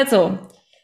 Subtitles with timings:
[0.00, 0.38] Also,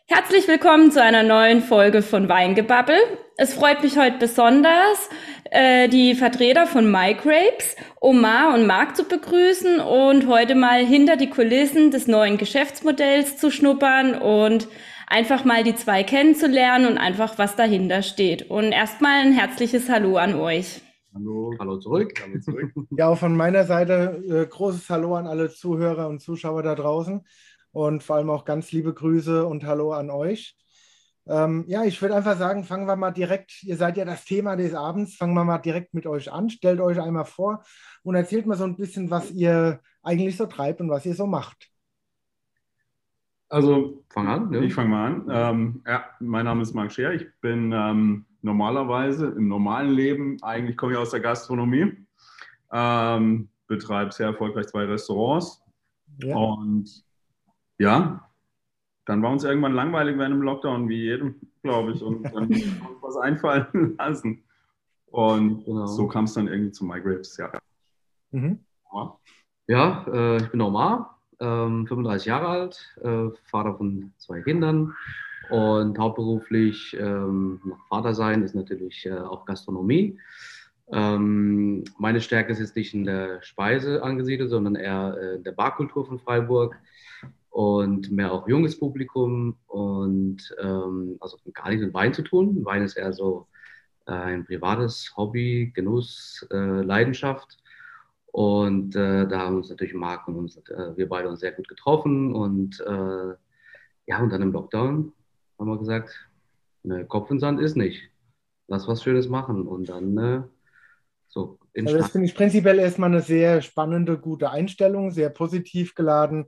[0.07, 2.97] herzlich willkommen zu einer neuen Folge von Weingebabbel.
[3.37, 5.09] Es freut mich heute besonders,
[5.53, 11.31] äh, die Vertreter von MyGrapes, Omar und Marc zu begrüßen und heute mal hinter die
[11.31, 14.67] Kulissen des neuen Geschäftsmodells zu schnuppern und
[15.07, 18.51] einfach mal die zwei kennenzulernen und einfach was dahinter steht.
[18.51, 20.81] Und erstmal ein herzliches Hallo an euch.
[21.15, 22.21] Hallo, hallo zurück.
[22.21, 22.73] Hallo zurück.
[22.99, 27.25] Ja, auch von meiner Seite äh, großes Hallo an alle Zuhörer und Zuschauer da draußen
[27.75, 30.57] und vor allem auch ganz liebe Grüße und Hallo an euch.
[31.27, 34.57] Ähm, ja, ich würde einfach sagen, fangen wir mal direkt, ihr seid ja das Thema
[34.57, 37.65] des Abends, fangen wir mal direkt mit euch an, stellt euch einmal vor
[38.05, 41.27] und erzählt mal so ein bisschen, was ihr eigentlich so treibt und was ihr so
[41.27, 41.69] macht.
[43.49, 44.51] Also, fang an.
[44.51, 44.65] Ne?
[44.65, 45.27] Ich fange mal an.
[45.31, 47.13] Ähm, ja, mein Name ist Marc Scher.
[47.13, 51.93] Ich bin ähm, normalerweise im normalen Leben, eigentlich komme ich aus der Gastronomie,
[52.73, 55.63] ähm, betreibe sehr erfolgreich zwei Restaurants.
[56.23, 56.37] Ja.
[56.37, 57.05] Und
[57.79, 58.29] ja,
[59.07, 62.03] dann war uns irgendwann langweilig während dem Lockdown, wie jedem, glaube ich.
[62.03, 64.43] Und dann uns was einfallen lassen.
[65.07, 65.87] Und genau.
[65.87, 67.53] so kam es dann irgendwie zu MyGrapes, ja.
[68.31, 68.59] Mhm.
[69.67, 74.95] Ja, äh, ich bin Omar, ähm, 35 Jahre alt, äh, Vater von zwei Kindern
[75.51, 80.19] und hauptberuflich ähm, Vater sein ist natürlich äh, auch Gastronomie.
[80.89, 85.53] Ähm, meine Stärke ist jetzt nicht in der Speise angesiedelt, sondern eher äh, in der
[85.53, 86.77] Barkultur von Freiburg
[87.55, 92.65] und mehr auch junges Publikum und ähm, also gar nichts mit Wein zu tun.
[92.65, 93.47] Wein ist eher so
[94.07, 97.59] äh, ein privates Hobby, Genuss, äh, Leidenschaft.
[98.33, 101.69] Und äh, da haben uns natürlich Marc und uns, äh, wir beide uns sehr gut
[101.69, 102.35] getroffen.
[102.35, 103.35] Und äh,
[104.07, 105.13] ja, und dann im Lockdown
[105.57, 106.29] haben wir gesagt,
[106.83, 108.11] ne, Kopf in Sand ist nicht.
[108.67, 109.69] Lass was Schönes machen.
[109.69, 110.43] Und dann äh,
[111.29, 111.61] so.
[111.77, 116.47] Also das finde ich prinzipiell erstmal eine sehr spannende, gute Einstellung, sehr positiv geladen.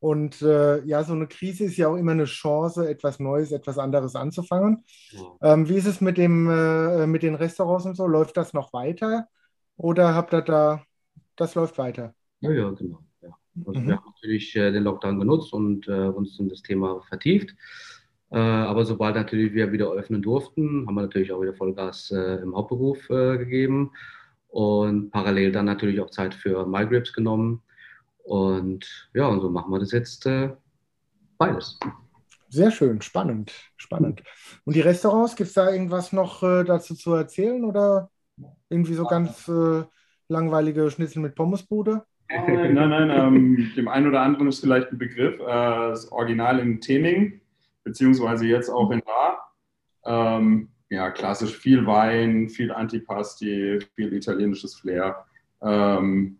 [0.00, 3.78] Und äh, ja, so eine Krise ist ja auch immer eine Chance, etwas Neues, etwas
[3.78, 4.84] anderes anzufangen.
[5.10, 5.52] Ja.
[5.54, 8.06] Ähm, wie ist es mit, dem, äh, mit den Restaurants und so?
[8.06, 9.28] Läuft das noch weiter?
[9.76, 10.82] Oder habt ihr da
[11.40, 12.14] das läuft weiter.
[12.40, 12.98] Ja, ja, genau.
[13.22, 13.30] Ja.
[13.66, 13.86] Also mhm.
[13.88, 17.54] Wir haben natürlich äh, den Lockdown genutzt und äh, uns in das Thema vertieft.
[18.30, 22.42] Äh, aber sobald natürlich wir wieder öffnen durften, haben wir natürlich auch wieder Vollgas äh,
[22.42, 23.92] im Hauptberuf gegeben
[24.48, 27.62] und parallel dann natürlich auch Zeit für MyGrips genommen.
[28.30, 30.50] Und ja, und so machen wir das jetzt äh,
[31.36, 31.80] beides.
[32.48, 34.22] Sehr schön, spannend, spannend.
[34.64, 38.10] Und die Restaurants, gibt es da irgendwas noch dazu zu erzählen oder
[38.68, 39.50] irgendwie so ganz
[40.28, 42.04] langweilige Schnitzel mit Pommesbude?
[42.28, 43.10] Nein, nein, nein.
[43.10, 45.40] Ähm, dem einen oder anderen ist vielleicht ein Begriff.
[45.40, 47.40] Äh, das Original in Tening,
[47.82, 49.54] beziehungsweise jetzt auch in Bar.
[50.04, 55.24] Ähm, ja, klassisch viel Wein, viel Antipasti, viel italienisches Flair.
[55.62, 56.39] Ähm,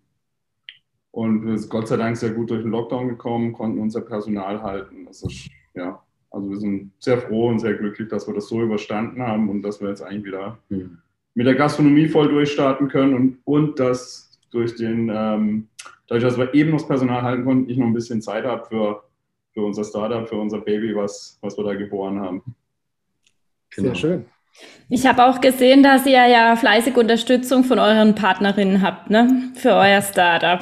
[1.12, 4.62] und wir sind Gott sei Dank sehr gut durch den Lockdown gekommen, konnten unser Personal
[4.62, 5.06] halten.
[5.06, 8.62] Das ist, ja, also wir sind sehr froh und sehr glücklich, dass wir das so
[8.62, 10.98] überstanden haben und dass wir jetzt eigentlich wieder mhm
[11.34, 15.68] mit der Gastronomie voll durchstarten können und, und dass durch den, ähm,
[16.06, 18.66] dadurch, dass wir eben noch das Personal halten konnten, ich noch ein bisschen Zeit habe
[18.66, 19.04] für,
[19.52, 22.42] für unser Startup, für unser Baby, was, was wir da geboren haben.
[23.70, 23.88] Genau.
[23.88, 24.24] Sehr schön.
[24.88, 29.50] Ich habe auch gesehen, dass ihr ja fleißig Unterstützung von euren Partnerinnen habt, ne?
[29.54, 30.60] Für euer Startup.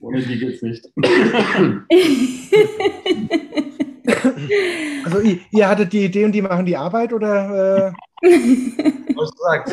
[0.00, 0.86] Ohne die geht es nicht.
[5.04, 7.88] also ihr, ihr, hattet die Idee und die machen die Arbeit oder?
[7.88, 7.92] Äh?
[9.14, 9.70] Was sagt?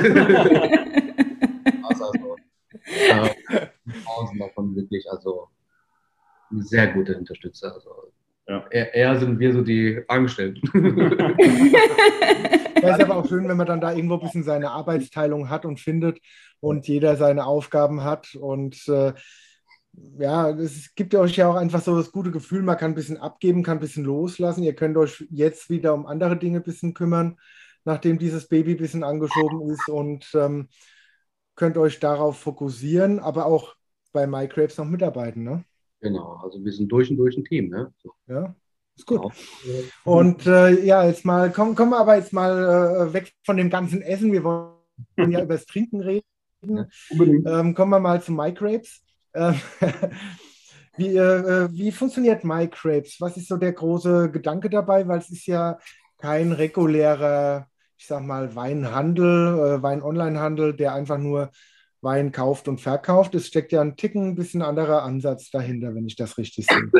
[1.83, 2.35] also, also
[2.83, 3.29] äh,
[4.27, 5.47] sind davon wirklich also
[6.51, 7.73] sehr gute Unterstützer.
[7.73, 8.11] Also
[8.47, 8.65] ja.
[8.69, 10.61] eher, eher, sind wir so die Angestellten.
[12.81, 15.65] Das ist aber auch schön, wenn man dann da irgendwo ein bisschen seine Arbeitsteilung hat
[15.65, 16.19] und findet
[16.59, 19.13] und jeder seine Aufgaben hat und äh,
[20.19, 23.17] ja, es gibt euch ja auch einfach so das gute Gefühl, man kann ein bisschen
[23.17, 24.63] abgeben, kann ein bisschen loslassen.
[24.63, 27.37] Ihr könnt euch jetzt wieder um andere Dinge ein bisschen kümmern,
[27.85, 30.67] nachdem dieses Baby ein bisschen angeschoben ist und ähm,
[31.55, 33.75] könnt euch darauf fokussieren, aber auch
[34.11, 35.63] bei MyCrabes noch mitarbeiten, ne?
[36.01, 37.93] Genau, also wir sind durch und durch ein Team, ne?
[37.97, 38.11] So.
[38.27, 38.55] Ja,
[38.95, 39.21] ist gut.
[39.63, 39.83] Genau.
[40.03, 43.69] Und äh, ja, jetzt mal, kommen, kommen wir aber jetzt mal äh, weg von dem
[43.69, 44.31] ganzen Essen.
[44.31, 46.25] Wir wollen ja über das Trinken reden.
[46.63, 49.01] Ja, ähm, kommen wir mal zu MyCrabes.
[49.33, 49.55] Ähm,
[50.97, 53.17] wie, äh, wie funktioniert MyCrabes?
[53.19, 55.07] Was ist so der große Gedanke dabei?
[55.07, 55.77] Weil es ist ja
[56.17, 57.67] kein regulärer,
[57.97, 61.51] ich sag mal, Weinhandel, äh, Wein-Online-Handel, der einfach nur
[62.05, 63.35] Wein kauft und verkauft.
[63.35, 66.91] Es steckt ja ein Ticken ein bisschen anderer Ansatz dahinter, wenn ich das richtig sehe.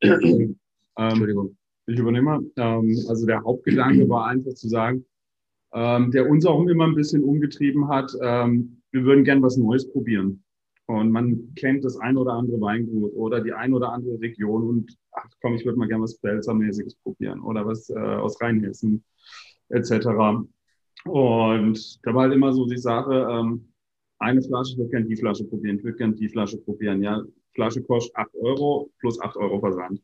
[0.00, 0.56] Ähm,
[0.96, 1.56] Entschuldigung.
[1.86, 2.40] Ich übernehme.
[2.56, 5.04] Ähm, also der Hauptgedanke war einfach zu sagen,
[5.72, 9.90] ähm, der uns auch immer ein bisschen umgetrieben hat, ähm, wir würden gern was Neues
[9.90, 10.42] probieren.
[10.86, 14.96] und man kennt das ein oder andere Weingut oder die ein oder andere Region und
[15.12, 19.04] ach komm, ich würde mal gerne was Pfälzermäßiges probieren oder was äh, aus Rheinhessen
[19.68, 20.06] etc.
[21.04, 23.68] Und da war halt immer so die Sache, ähm,
[24.18, 27.02] eine Flasche, ich würde gerne die Flasche probieren, ich würde gerne die Flasche probieren.
[27.02, 27.22] Ja,
[27.54, 30.02] Flasche kostet 8 Euro plus 8 Euro Versand.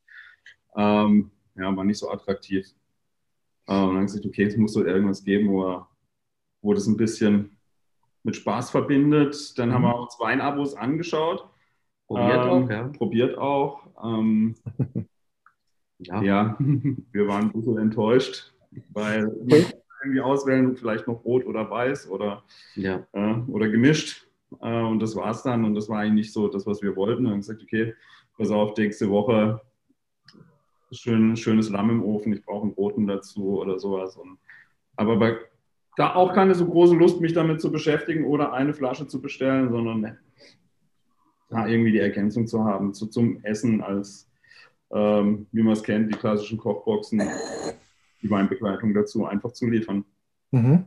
[0.76, 2.66] Ähm, ja, war nicht so attraktiv.
[3.66, 5.84] Äh, und dann gesagt, okay, es muss so irgendwas geben, wo,
[6.62, 7.56] wo das ein bisschen
[8.22, 9.58] mit Spaß verbindet.
[9.58, 9.74] Dann mhm.
[9.74, 11.48] haben wir uns Weinabos angeschaut.
[12.06, 12.88] Probiert ähm, auch, ja.
[12.88, 13.86] Probiert auch.
[14.02, 14.54] Ähm,
[15.98, 16.22] ja.
[16.22, 16.56] ja.
[17.12, 18.52] wir waren ein bisschen enttäuscht,
[18.90, 19.64] weil man
[20.04, 22.42] irgendwie auswählen, vielleicht noch rot oder weiß oder,
[22.76, 23.06] ja.
[23.12, 24.26] äh, oder gemischt.
[24.60, 25.64] Äh, und das war es dann.
[25.64, 27.26] Und das war eigentlich nicht so das, was wir wollten.
[27.26, 27.94] Und gesagt, okay,
[28.36, 29.60] pass auf, nächste Woche
[30.94, 34.16] schön, schönes Lamm im Ofen, ich brauche einen roten dazu oder sowas.
[34.16, 34.38] Und,
[34.96, 35.36] aber bei
[35.96, 39.70] da auch keine so große Lust, mich damit zu beschäftigen oder eine Flasche zu bestellen,
[39.70, 40.18] sondern
[41.50, 44.28] da irgendwie die Ergänzung zu haben zu, zum Essen als,
[44.90, 47.22] ähm, wie man es kennt, die klassischen Kochboxen,
[48.24, 50.04] die Weinbegleitung dazu einfach zu liefern.
[50.50, 50.86] Mhm.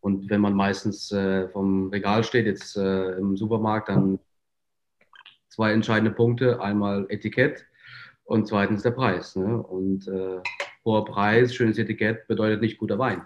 [0.00, 4.18] Und wenn man meistens äh, vom Regal steht, jetzt äh, im Supermarkt, dann
[5.48, 6.60] zwei entscheidende Punkte.
[6.60, 7.64] Einmal Etikett
[8.24, 9.36] und zweitens der Preis.
[9.36, 9.62] Ne?
[9.62, 10.40] Und äh,
[10.84, 13.22] hoher Preis, schönes Etikett bedeutet nicht guter Wein.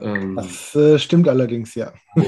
[0.00, 1.92] Ähm, das äh, stimmt allerdings, ja.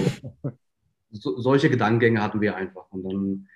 [1.17, 2.91] So, solche Gedankengänge hatten wir einfach.
[2.91, 3.47] Und dann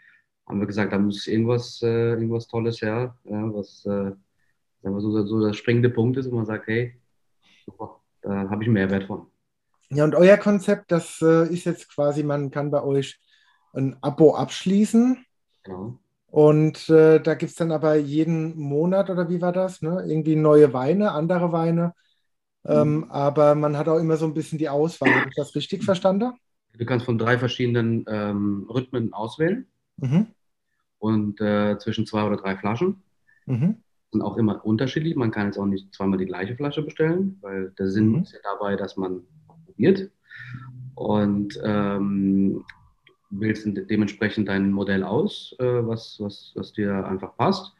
[0.46, 3.84] haben wir gesagt, da muss irgendwas, äh, irgendwas Tolles her, ja, was
[4.82, 6.94] äh, so, so der springende Punkt ist, wo man sagt, hey,
[7.64, 9.26] super, da habe ich einen Mehrwert von.
[9.90, 13.18] Ja, und euer Konzept, das äh, ist jetzt quasi, man kann bei euch
[13.72, 15.24] ein Abo abschließen.
[15.64, 15.98] Genau.
[16.30, 19.80] Und äh, da gibt es dann aber jeden Monat, oder wie war das?
[19.80, 20.04] Ne?
[20.06, 21.94] Irgendwie neue Weine, andere Weine.
[22.66, 23.04] Ähm, mhm.
[23.10, 25.14] aber man hat auch immer so ein bisschen die Auswahl.
[25.14, 26.32] Habe ich das richtig verstanden?
[26.76, 29.66] Du kannst von drei verschiedenen ähm, Rhythmen auswählen
[29.96, 30.26] mhm.
[30.98, 33.02] und äh, zwischen zwei oder drei Flaschen.
[33.46, 33.82] Mhm.
[34.10, 35.16] Sind auch immer unterschiedlich.
[35.16, 38.22] Man kann jetzt auch nicht zweimal die gleiche Flasche bestellen, weil der Sinn mhm.
[38.22, 39.22] ist ja dabei, dass man
[39.66, 40.10] probiert
[40.94, 42.64] und ähm,
[43.30, 47.74] wählst dementsprechend dein Modell aus, äh, was, was, was dir einfach passt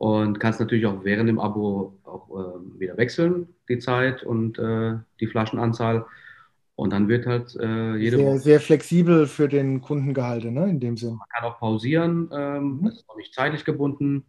[0.00, 4.94] und kannst natürlich auch während dem Abo auch äh, wieder wechseln, die Zeit und äh,
[5.20, 6.06] die Flaschenanzahl.
[6.74, 8.38] Und dann wird halt äh, jede sehr.
[8.38, 11.16] Sehr flexibel für den Kunden gehalten, ne, in dem Sinn.
[11.16, 12.84] Man kann auch pausieren, ähm, mhm.
[12.86, 14.24] das ist auch nicht zeitlich gebunden.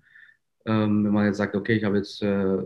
[0.65, 2.57] Ähm, wenn man jetzt sagt, okay, ich habe jetzt äh,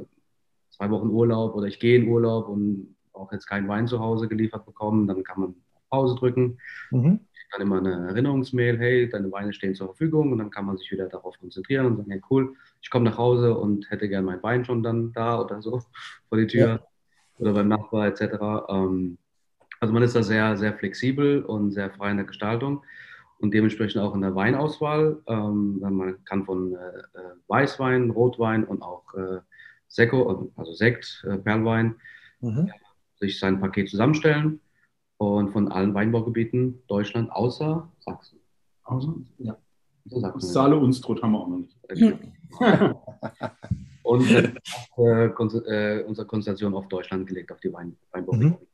[0.69, 4.27] zwei Wochen Urlaub oder ich gehe in Urlaub und auch jetzt keinen Wein zu Hause
[4.27, 5.56] geliefert bekommen, dann kann man
[5.89, 6.57] Pause drücken.
[6.92, 7.19] Mhm
[7.51, 10.92] dann immer eine Erinnerungsmail, hey, deine Weine stehen zur Verfügung und dann kann man sich
[10.92, 14.44] wieder darauf konzentrieren und sagen, hey, cool, ich komme nach Hause und hätte gern mein
[14.44, 15.81] Wein schon dann da oder so
[16.30, 16.80] vor die Tür ja.
[17.38, 18.21] oder beim Nachbar etc.
[18.69, 19.18] Ähm,
[19.80, 22.83] also man ist da sehr, sehr flexibel und sehr frei in der Gestaltung
[23.45, 25.21] und dementsprechend auch in der Weinauswahl.
[25.27, 29.38] Ähm, man kann von äh, äh Weißwein, Rotwein und auch äh,
[29.88, 31.94] Sekko, also Sekt, äh, Perlwein,
[32.42, 32.71] mhm.
[33.19, 34.62] sich sein Paket zusammenstellen
[35.18, 38.39] und von allen Weinbaugebieten Deutschland außer Sachsen.
[38.83, 39.13] Außer?
[39.38, 39.56] Ja.
[40.06, 40.49] Sachsen.
[40.49, 41.78] Saale Unstrut haben wir auch noch nicht.
[44.04, 44.54] und äh,
[44.97, 45.30] äh,
[46.04, 48.59] unsere Konzentration auf Deutschland gelegt, auf die Wein Weinbaugebiete.
[48.59, 48.68] Mhm.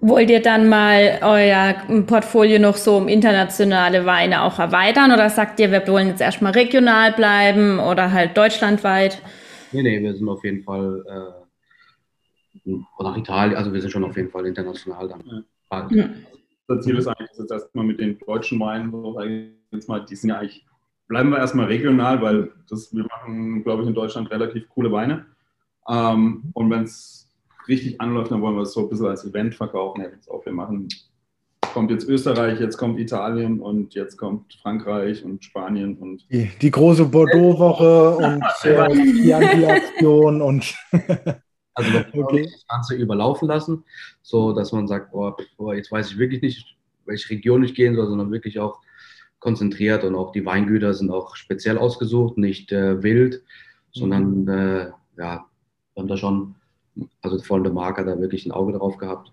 [0.00, 5.58] Wollt ihr dann mal euer Portfolio noch so um internationale Weine auch erweitern oder sagt
[5.58, 9.20] ihr, wir wollen jetzt erstmal regional bleiben oder halt deutschlandweit?
[9.72, 11.04] Nee, nee, wir sind auf jeden Fall
[12.64, 15.44] äh, oder Italien, also wir sind schon auf jeden Fall international dann.
[15.90, 16.10] Ja.
[16.68, 18.92] Das Ziel ist eigentlich, dass erstmal mit den deutschen Weinen,
[19.72, 20.66] jetzt mal, die sind ja eigentlich,
[21.08, 25.26] bleiben wir erstmal regional, weil das, wir machen, glaube ich, in Deutschland relativ coole Weine.
[25.88, 27.27] Ähm, und wenn es
[27.68, 30.02] richtig anläuft, dann wollen wir es so ein bisschen als Event verkaufen.
[30.02, 30.88] Ja, auch wir machen,
[31.72, 36.26] kommt jetzt Österreich, jetzt kommt Italien und jetzt kommt Frankreich und Spanien und.
[36.30, 40.74] Die, die große Bordeaux-Woche und äh, die Anti-Aktion und.
[41.74, 42.42] Also okay.
[42.42, 43.84] das Ganze überlaufen lassen,
[44.20, 47.94] so dass man sagt, boah, boah, jetzt weiß ich wirklich nicht, welche Region ich gehen
[47.94, 48.80] soll, sondern wirklich auch
[49.38, 53.44] konzentriert und auch die Weingüter sind auch speziell ausgesucht, nicht äh, wild,
[53.92, 54.48] sondern mhm.
[54.48, 54.78] äh,
[55.18, 55.46] ja,
[55.94, 56.56] wir haben da schon,
[57.22, 59.32] also vor allem der Marker da wirklich ein Auge drauf gehabt.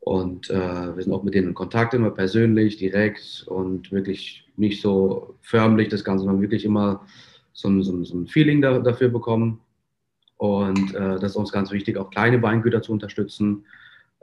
[0.00, 4.80] Und äh, wir sind auch mit denen in Kontakt, immer persönlich, direkt und wirklich nicht
[4.80, 7.04] so förmlich das Ganze, sondern wirklich immer
[7.52, 9.60] so ein, so ein, so ein Feeling da, dafür bekommen.
[10.36, 13.64] Und äh, das ist uns ganz wichtig, auch kleine Weingüter zu unterstützen,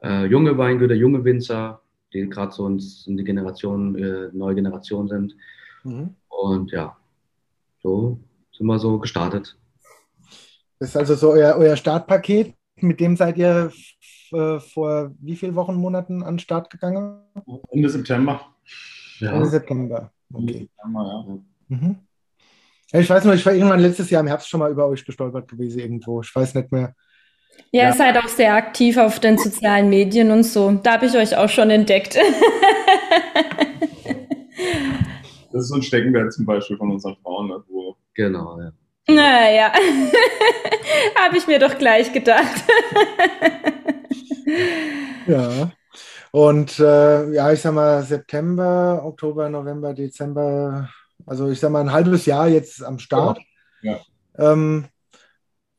[0.04, 1.82] äh, junge Weingüter, junge Winzer,
[2.14, 5.36] die gerade so in, in die Generation, äh, neue Generation sind.
[5.84, 6.16] Mhm.
[6.30, 6.96] Und ja,
[7.82, 8.20] so
[8.56, 9.58] sind wir so gestartet.
[10.80, 12.54] Das ist also so euer, euer Startpaket.
[12.84, 13.72] Mit dem seid ihr
[14.34, 17.22] äh, vor wie vielen Wochen, Monaten an den Start gegangen?
[17.72, 18.42] Ende September.
[19.20, 19.32] Ja.
[19.32, 20.12] Ende September.
[20.34, 20.68] Okay.
[20.78, 21.26] Ja.
[21.70, 21.96] Mhm.
[22.92, 25.06] Ja, ich weiß nur, ich war irgendwann letztes Jahr im Herbst schon mal über euch
[25.06, 26.22] gestolpert gewesen irgendwo.
[26.22, 26.94] Ich weiß nicht mehr.
[27.72, 27.90] Ja, ja.
[27.90, 30.72] ihr seid auch sehr aktiv auf den sozialen Medien und so.
[30.84, 32.16] Da habe ich euch auch schon entdeckt.
[35.54, 37.48] das ist so ein Steckenwert zum Beispiel von unseren Frauen.
[37.48, 38.74] Ne, wo genau, ja.
[39.08, 39.74] Naja,
[41.20, 42.64] habe ich mir doch gleich gedacht.
[45.28, 45.72] ja.
[46.32, 50.90] Und äh, ja, ich sag mal, September, Oktober, November, Dezember,
[51.26, 53.40] also ich sag mal ein halbes Jahr jetzt am Start.
[53.82, 54.00] Ja.
[54.38, 54.86] Ähm,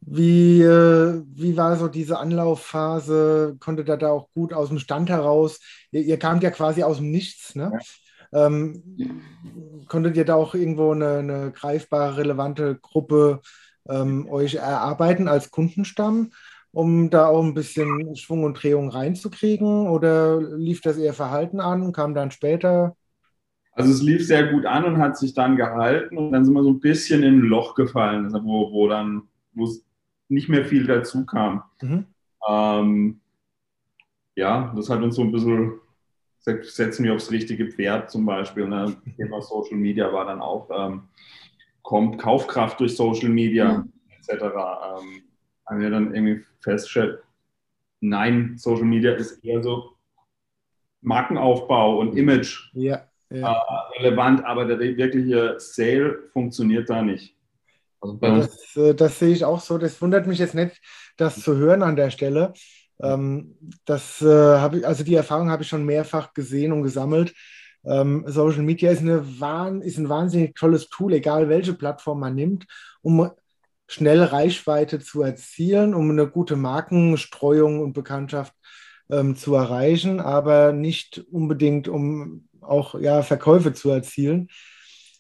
[0.00, 3.57] wie, äh, wie war so diese Anlaufphase?
[3.59, 5.61] Konntet ihr da auch gut aus dem Stand heraus?
[5.90, 7.71] Ihr, ihr kamt ja quasi aus dem Nichts, ne?
[7.73, 7.78] Ja.
[8.35, 8.83] Ähm,
[9.88, 13.41] konntet ihr da auch irgendwo eine, eine greifbare, relevante Gruppe
[13.88, 16.33] ähm, euch erarbeiten als Kundenstamm,
[16.73, 19.88] um da auch ein bisschen Schwung und Drehung reinzukriegen?
[19.88, 22.97] Oder lief das eher verhalten an, kam dann später?
[23.73, 26.62] Also es lief sehr gut an und hat sich dann gehalten und dann sind wir
[26.62, 29.23] so ein bisschen in ein Loch gefallen, also wo, wo dann,
[29.53, 29.85] wo es
[30.29, 31.62] nicht mehr viel dazu kam.
[31.83, 32.07] Mhm.
[32.49, 33.21] Ähm,
[34.37, 35.73] ja, das hat uns so ein bisschen,
[36.45, 38.69] setzen wir aufs richtige Pferd zum Beispiel.
[38.69, 38.97] Ne?
[39.17, 41.05] Thema Social Media war dann auch, ähm,
[41.83, 43.93] kommt Kaufkraft durch Social Media mhm.
[44.11, 44.43] etc.
[44.43, 45.23] Ähm,
[45.67, 47.23] haben wir dann irgendwie festgestellt,
[48.01, 49.93] nein, Social Media ist eher so
[51.01, 52.71] Markenaufbau und Image.
[52.75, 53.53] Ja ja.
[53.53, 57.35] äh, relevant, aber der wirkliche Sale funktioniert da nicht.
[58.01, 59.79] Also das, äh, das, sehe ich auch so.
[59.79, 60.81] Das wundert mich jetzt nicht,
[61.17, 62.53] das zu hören an der Stelle.
[63.03, 67.35] Ähm, das äh, habe ich, also die Erfahrung habe ich schon mehrfach gesehen und gesammelt.
[67.85, 69.25] Ähm, Social Media ist, eine,
[69.85, 72.67] ist ein wahnsinnig tolles Tool, egal welche Plattform man nimmt,
[73.03, 73.31] um
[73.87, 78.55] schnell Reichweite zu erzielen, um eine gute Markenstreuung und Bekanntschaft
[79.11, 84.49] ähm, zu erreichen, aber nicht unbedingt, um auch ja, Verkäufe zu erzielen.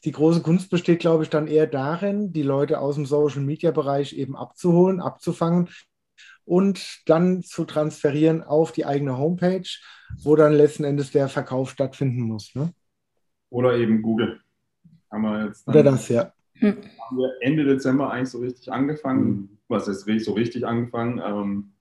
[0.04, 4.36] Die große Kunst besteht, glaube ich, dann eher darin, die Leute aus dem Social-Media-Bereich eben
[4.36, 5.68] abzuholen, abzufangen
[6.44, 9.68] und dann zu transferieren auf die eigene Homepage,
[10.22, 12.54] wo dann letzten Endes der Verkauf stattfinden muss.
[12.54, 12.72] Ne?
[13.50, 14.40] Oder eben Google.
[15.10, 16.32] Haben wir jetzt Oder das, ja.
[16.60, 19.58] Haben wir Ende Dezember eigentlich so richtig angefangen, mhm.
[19.68, 21.72] was ist so richtig angefangen, ähm,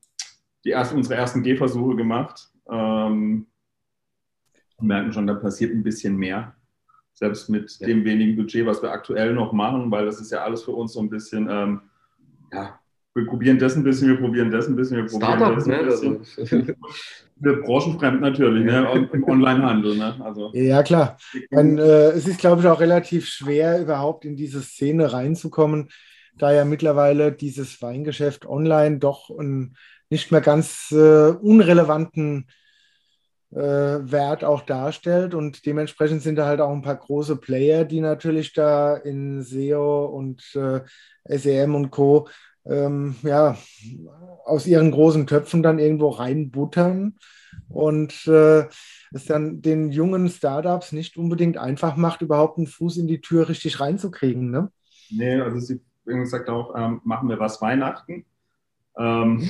[0.65, 2.49] die ersten, unsere ersten Gehversuche gemacht.
[2.69, 3.47] Ähm,
[4.79, 6.55] merken schon, da passiert ein bisschen mehr.
[7.13, 7.87] Selbst mit ja.
[7.87, 10.93] dem wenigen Budget, was wir aktuell noch machen, weil das ist ja alles für uns
[10.93, 11.81] so ein bisschen, ähm,
[12.51, 12.79] ja,
[13.15, 15.71] wir probieren das ein bisschen, wir probieren das ein bisschen, wir probieren Startup, das ein
[15.71, 15.83] ne?
[15.83, 16.19] bisschen.
[16.37, 16.73] Also.
[17.35, 19.09] wir branchenfremd natürlich, ne?
[19.11, 19.97] im Onlinehandel.
[19.97, 20.15] Ne?
[20.23, 21.17] Also, ja, klar.
[21.51, 25.89] Man, äh, es ist, glaube ich, auch relativ schwer, überhaupt in diese Szene reinzukommen,
[26.37, 29.75] da ja mittlerweile dieses Weingeschäft online doch einen
[30.09, 32.47] nicht mehr ganz äh, unrelevanten
[33.51, 35.35] äh, Wert auch darstellt.
[35.35, 40.05] Und dementsprechend sind da halt auch ein paar große Player, die natürlich da in SEO
[40.05, 40.81] und äh,
[41.25, 42.27] SEM und Co.
[42.65, 43.57] Ähm, ja,
[44.45, 47.17] aus ihren großen Töpfen dann irgendwo reinbuttern
[47.69, 48.67] und äh,
[49.11, 53.49] es dann den jungen Startups nicht unbedingt einfach macht, überhaupt einen Fuß in die Tür
[53.49, 54.49] richtig reinzukriegen.
[54.49, 54.71] Ne?
[55.09, 55.81] Nee, also sie
[56.23, 58.25] sagt auch, ähm, machen wir was Weihnachten.
[58.97, 59.49] Ähm,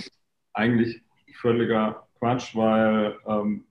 [0.53, 1.01] eigentlich
[1.35, 3.65] völliger Quatsch, weil ähm,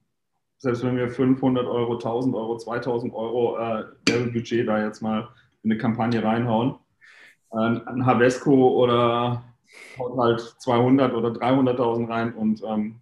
[0.57, 5.27] selbst wenn wir 500 Euro, 1000 Euro, 2000 Euro äh, Budget da jetzt mal
[5.63, 6.75] in eine Kampagne reinhauen,
[7.53, 9.43] ein Havesco oder
[9.97, 12.99] haut halt 200 oder 300.000 rein und ähm,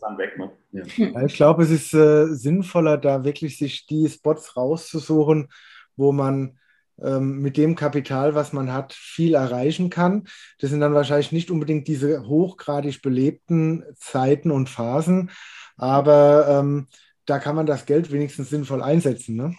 [0.00, 0.38] dann weg.
[0.38, 0.50] Ne?
[0.72, 1.24] Ja.
[1.24, 5.48] Ich glaube, es ist äh, sinnvoller, da wirklich sich die Spots rauszusuchen,
[5.96, 6.58] wo man
[7.02, 10.28] ähm, mit dem Kapital, was man hat, viel erreichen kann.
[10.58, 15.30] Das sind dann wahrscheinlich nicht unbedingt diese hochgradig belebten Zeiten und Phasen,
[15.76, 16.88] aber ähm,
[17.26, 19.36] da kann man das Geld wenigstens sinnvoll einsetzen.
[19.36, 19.54] Ne?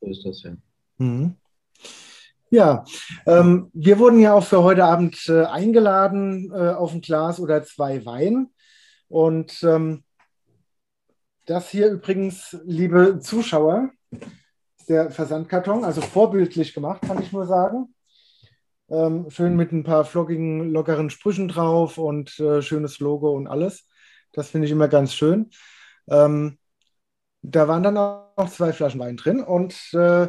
[0.00, 0.52] So ist das ja.
[0.98, 1.36] Mhm.
[2.52, 2.84] Ja,
[3.26, 7.62] ähm, wir wurden ja auch für heute Abend äh, eingeladen äh, auf ein Glas oder
[7.62, 8.48] zwei Wein.
[9.08, 10.02] Und ähm,
[11.46, 13.90] das hier übrigens, liebe Zuschauer,
[14.78, 17.94] ist der Versandkarton, also vorbildlich gemacht, kann ich nur sagen.
[18.88, 23.88] Ähm, schön mit ein paar flockigen, lockeren Sprüchen drauf und äh, schönes Logo und alles.
[24.32, 25.50] Das finde ich immer ganz schön.
[26.08, 26.58] Ähm,
[27.42, 29.40] da waren dann auch zwei Flaschen Wein drin.
[29.40, 30.28] Und äh,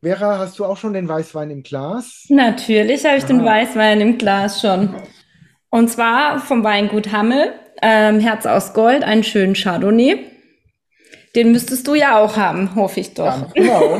[0.00, 2.24] Vera, hast du auch schon den Weißwein im Glas?
[2.28, 3.32] Natürlich habe ich Aha.
[3.32, 4.94] den Weißwein im Glas schon.
[5.70, 7.52] Und zwar vom Weingut Hammel,
[7.82, 10.24] ähm, Herz aus Gold, einen schönen Chardonnay.
[11.34, 13.24] Den müsstest du ja auch haben, hoffe ich doch.
[13.24, 13.98] Ja, genau.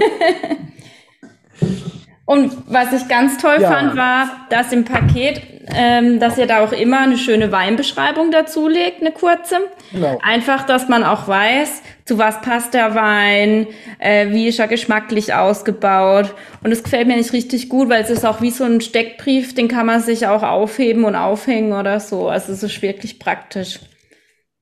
[2.28, 3.72] Und was ich ganz toll ja.
[3.72, 5.40] fand, war, dass im Paket,
[5.74, 9.56] ähm, dass ihr da auch immer eine schöne Weinbeschreibung dazu legt, eine kurze.
[9.92, 10.18] Genau.
[10.22, 13.66] Einfach, dass man auch weiß, zu was passt der Wein,
[13.98, 16.34] äh, wie ist er geschmacklich ausgebaut.
[16.62, 19.54] Und es gefällt mir nicht richtig gut, weil es ist auch wie so ein Steckbrief,
[19.54, 22.28] den kann man sich auch aufheben und aufhängen oder so.
[22.28, 23.80] Also es ist wirklich praktisch.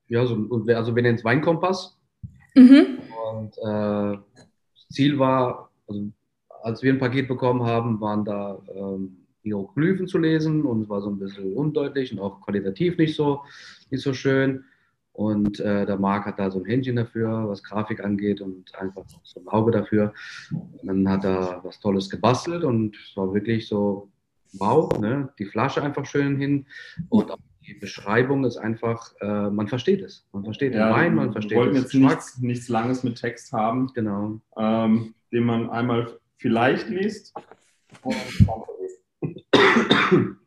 [0.06, 0.36] Ja, also,
[0.68, 1.98] also wenn ihr ins Weinkompass
[2.54, 2.98] mhm.
[3.32, 4.18] und äh,
[4.88, 6.12] Ziel war, also
[6.66, 11.00] als wir ein Paket bekommen haben, waren da ähm, Hieroglyphen zu lesen und es war
[11.00, 13.42] so ein bisschen undeutlich und auch qualitativ nicht so,
[13.90, 14.64] nicht so schön.
[15.12, 19.04] Und äh, der Marc hat da so ein Händchen dafür, was Grafik angeht und einfach
[19.22, 20.12] so ein Auge dafür.
[20.50, 24.10] Und dann hat er was Tolles gebastelt und es war wirklich so,
[24.54, 25.28] wow, ne?
[25.38, 26.66] die Flasche einfach schön hin
[27.10, 30.26] und auch die Beschreibung ist einfach, äh, man versteht es.
[30.32, 33.52] Man versteht ja, den Wein, man versteht Wir wollten jetzt nichts, nichts Langes mit Text
[33.52, 34.40] haben, genau.
[34.56, 37.34] Ähm, den man einmal vielleicht liest.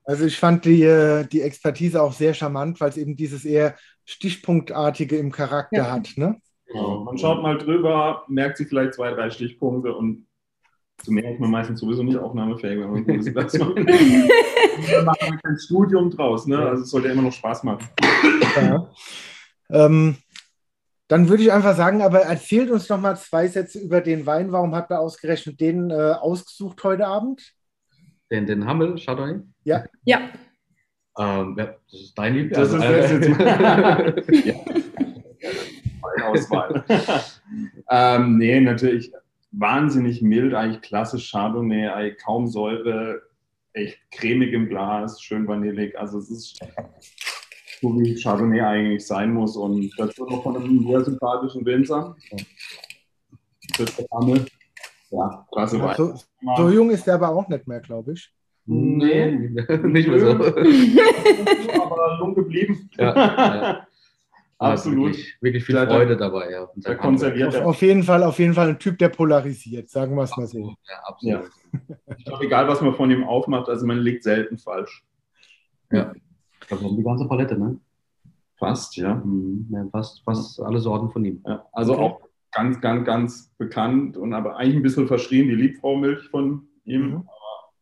[0.04, 3.76] Also ich fand die, äh, die Expertise auch sehr charmant, weil es eben dieses eher
[4.06, 5.92] Stichpunktartige im Charakter ja.
[5.92, 6.10] hat.
[6.16, 6.40] Ne?
[6.66, 7.04] Genau.
[7.04, 10.26] Man schaut mal drüber, merkt sich vielleicht zwei, drei Stichpunkte und
[11.04, 15.58] zu mehr ist man meistens sowieso nicht aufnahmefähig, wenn man eine Situation Wir machen kein
[15.58, 16.58] Studium draus, ne?
[16.58, 17.88] Also es sollte ja immer noch Spaß machen.
[18.56, 18.90] Ja.
[19.70, 20.18] Ähm,
[21.10, 24.52] dann würde ich einfach sagen, aber erzählt uns noch mal zwei Sätze über den Wein.
[24.52, 27.56] Warum habt ihr ausgerechnet den äh, ausgesucht heute Abend?
[28.32, 29.42] Den, den Hammel Chardonnay?
[29.64, 29.86] Ja.
[30.04, 30.30] Ja.
[31.18, 31.76] Ähm, ja.
[31.92, 32.54] Das ist dein Liebling.
[32.54, 34.24] Das also, ist jetzt mal.
[34.46, 34.56] ja.
[36.28, 36.86] Auswahl.
[37.90, 39.12] ähm, nee, natürlich
[39.52, 43.24] wahnsinnig mild, eigentlich klassisch Chardonnay, eigentlich kaum Säure,
[43.74, 45.98] echt cremig im Glas, schön vanillig.
[45.98, 46.60] Also es ist
[47.82, 49.56] so wie Chardonnay eigentlich sein muss.
[49.56, 52.16] Und das wird auch von einem sehr sympathischen Winzer.
[55.12, 55.96] Ja, klasse Wein.
[55.96, 56.14] So,
[56.58, 58.32] so, jung ist der aber auch nicht mehr, glaube ich.
[58.66, 59.32] Nee,
[59.84, 60.30] nicht mehr so.
[61.82, 62.90] aber jung geblieben.
[62.98, 63.88] Ja, ja.
[64.60, 65.08] Absolut.
[65.08, 66.52] Wirklich, wirklich viel Freude dabei.
[66.52, 66.68] Ja.
[66.76, 70.24] Der konserviert auf, auf, jeden Fall, auf jeden Fall ein Typ, der polarisiert, sagen wir
[70.24, 70.76] es mal so.
[70.86, 71.44] Ja, absolut.
[71.46, 72.16] Ja.
[72.18, 75.06] Ich glaube, egal was man von ihm aufmacht, also man liegt selten falsch.
[75.92, 76.12] Ja.
[76.70, 77.80] Haben die ganze Palette, ne?
[78.58, 79.16] Fast, ja.
[79.16, 79.68] Mhm.
[79.72, 81.42] ja fast, fast alle Sorten von ihm.
[81.46, 82.02] Ja, also okay.
[82.02, 87.10] auch ganz, ganz, ganz bekannt und aber eigentlich ein bisschen verschrien, die Liebfraumilch von ihm.
[87.10, 87.16] Mhm.
[87.16, 87.74] Aber,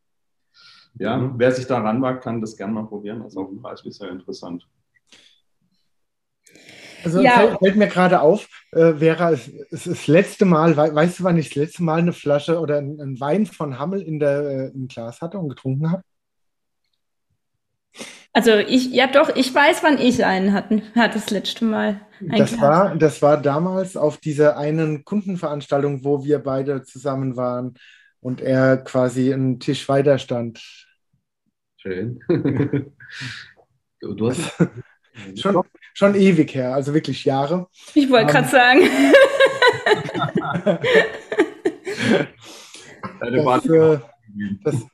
[1.00, 1.34] ja, mhm.
[1.38, 3.21] wer sich da ranwagt, kann das gerne mal probieren.
[3.21, 4.67] Also auch ein Preis bisher interessant.
[7.04, 7.58] Also ja.
[7.58, 11.50] fällt, mir gerade auf, äh, Vera, es ist das letzte Mal, weißt du, wann ich
[11.50, 15.21] das letzte Mal eine Flasche oder einen Wein von Hammel in der, äh, im Glas
[15.21, 16.04] hatte und getrunken habe?
[18.33, 22.01] Also ich, ja doch, ich weiß, wann ich einen hatte, hatte das letzte Mal.
[22.19, 27.75] Das war, das war damals auf dieser einen Kundenveranstaltung, wo wir beide zusammen waren
[28.19, 30.62] und er quasi einen Tisch weiter stand.
[31.77, 32.19] Schön.
[34.01, 34.53] du, hast
[35.36, 37.67] schon, schon ewig her, also wirklich Jahre.
[37.93, 38.81] Ich wollte gerade sagen.
[43.19, 43.99] das, äh,
[44.63, 44.86] das,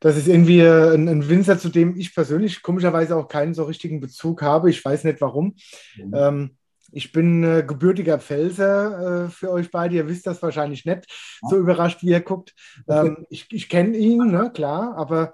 [0.00, 3.64] das ist irgendwie äh, ein, ein, Winzer, zu dem ich persönlich komischerweise auch keinen so
[3.64, 4.70] richtigen Bezug habe.
[4.70, 5.54] Ich weiß nicht warum.
[5.96, 6.14] Mhm.
[6.14, 6.50] Ähm,
[6.92, 9.94] ich bin äh, gebürtiger Pfälzer äh, für euch beide.
[9.94, 11.06] Ihr wisst das wahrscheinlich nicht,
[11.48, 12.54] so überrascht, wie ihr guckt.
[12.88, 15.32] Ähm, ich ich kenne ihn, ne, klar, aber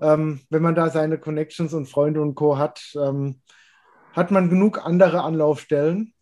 [0.00, 2.58] ähm, wenn man da seine Connections und Freunde und Co.
[2.58, 3.40] hat, ähm,
[4.12, 6.12] hat man genug andere Anlaufstellen.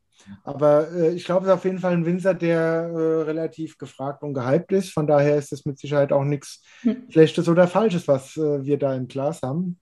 [0.45, 4.23] Aber äh, ich glaube, es ist auf jeden Fall ein Winzer, der äh, relativ gefragt
[4.23, 4.93] und gehypt ist.
[4.93, 7.07] Von daher ist es mit Sicherheit auch nichts hm.
[7.11, 9.79] Schlechtes oder Falsches, was äh, wir da im Glas haben.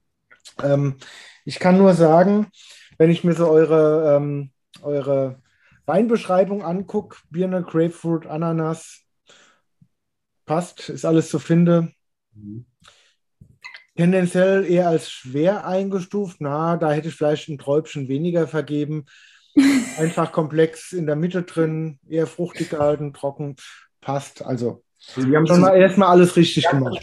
[0.61, 0.97] Ähm,
[1.45, 2.47] ich kann nur sagen,
[2.97, 5.41] wenn ich mir so eure, ähm, eure
[5.85, 9.01] Weinbeschreibung angucke, Birne, Grapefruit, Ananas,
[10.45, 11.93] passt, ist alles zu finden.
[12.33, 12.65] Mhm.
[13.95, 16.37] Tendenziell eher als schwer eingestuft.
[16.39, 19.05] Na, da hätte ich vielleicht ein Träubchen weniger vergeben.
[19.97, 23.55] Einfach komplex in der Mitte drin, eher fruchtig gehalten, trocken,
[24.01, 24.45] passt.
[24.45, 26.99] Also, Sie haben schon mal erstmal alles richtig gemacht.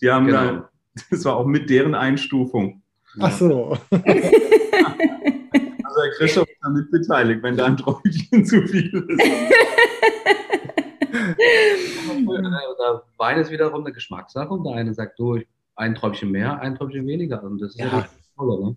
[0.00, 0.44] Die haben genau.
[0.44, 0.70] da,
[1.10, 2.82] das war auch mit deren Einstufung.
[3.20, 3.76] Ach so.
[5.88, 9.18] Also Herr Christoph ist damit beteiligt, wenn da ein Träubchen zu viel ist.
[12.78, 15.40] der Wein ist wiederum eine Geschmackssache und der eine sagt, du,
[15.76, 17.42] ein Träubchen mehr, ein Träubchen weniger.
[17.42, 18.76] Und das ist ja, ja das Tolle, ne?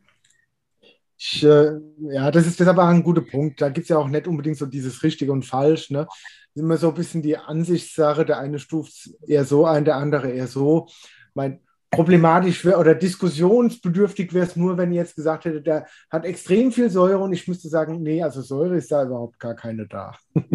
[1.23, 3.61] Ich, äh, ja, das ist, ist aber ein guter Punkt.
[3.61, 5.91] Da gibt es ja auch nicht unbedingt so dieses richtig und falsch.
[5.91, 6.07] Ne?
[6.07, 8.25] Das ist immer so ein bisschen die Ansichtssache.
[8.25, 10.87] Der eine stuft eher so ein, der andere eher so.
[11.35, 11.59] Mein,
[11.91, 16.71] problematisch wär, oder diskussionsbedürftig wäre es nur, wenn ihr jetzt gesagt hättet, der hat extrem
[16.71, 20.15] viel Säure und ich müsste sagen, nee, also Säure ist da überhaupt gar keine da.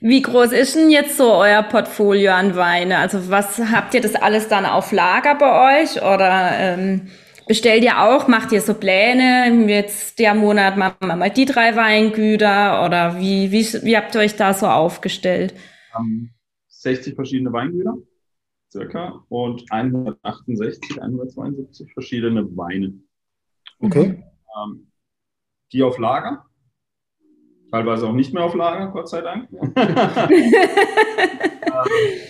[0.00, 2.98] Wie groß ist denn jetzt so euer Portfolio an Weine?
[2.98, 7.08] Also was habt ihr das alles dann auf Lager bei euch oder ähm,
[7.48, 11.74] bestellt ihr auch, macht ihr so Pläne, jetzt der Monat machen wir mal die drei
[11.74, 15.54] Weingüter oder wie, wie, wie habt ihr euch da so aufgestellt?
[15.98, 16.30] Um,
[16.68, 17.96] 60 verschiedene Weingüter
[18.70, 22.94] circa und 168, 172 verschiedene Weine.
[23.80, 24.22] Okay.
[24.56, 24.92] Ähm,
[25.72, 26.44] die auf Lager,
[27.70, 29.48] teilweise auch nicht mehr auf Lager, Gott sei Dank.
[31.68, 32.20] Ähm,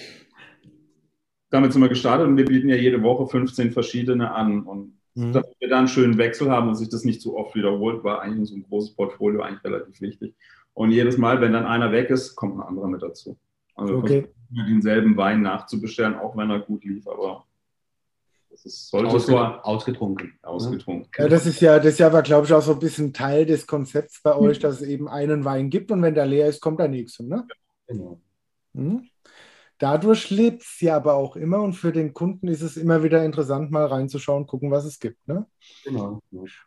[1.51, 4.63] damit sind wir gestartet und wir bieten ja jede Woche 15 verschiedene an.
[4.63, 5.33] Und mhm.
[5.33, 8.21] dass wir da einen schönen Wechsel haben und sich das nicht zu oft wiederholt, war
[8.21, 10.35] eigentlich in so ein großes Portfolio eigentlich relativ wichtig.
[10.75, 13.37] Und jedes Mal, wenn dann einer weg ist, kommt ein anderer mit dazu.
[13.75, 14.29] Also okay.
[14.51, 17.45] denselben Wein nachzubestellen, auch wenn er gut lief, aber
[18.51, 20.39] das ist, sollte Ausge so ausgetrunken.
[20.43, 21.09] ausgetrunken.
[21.17, 23.47] Ja, das ist ja, das ist ja aber, glaube ich, auch so ein bisschen Teil
[23.47, 26.61] des Konzepts bei euch, dass es eben einen Wein gibt und wenn der leer ist,
[26.61, 27.25] kommt der nächste.
[27.25, 27.47] Ne?
[27.87, 28.21] Genau.
[28.73, 29.09] Mhm.
[29.79, 33.25] Dadurch lebt es ja aber auch immer und für den Kunden ist es immer wieder
[33.25, 35.27] interessant, mal reinzuschauen, gucken, was es gibt.
[35.29, 35.47] Ne?
[35.85, 36.21] Genau.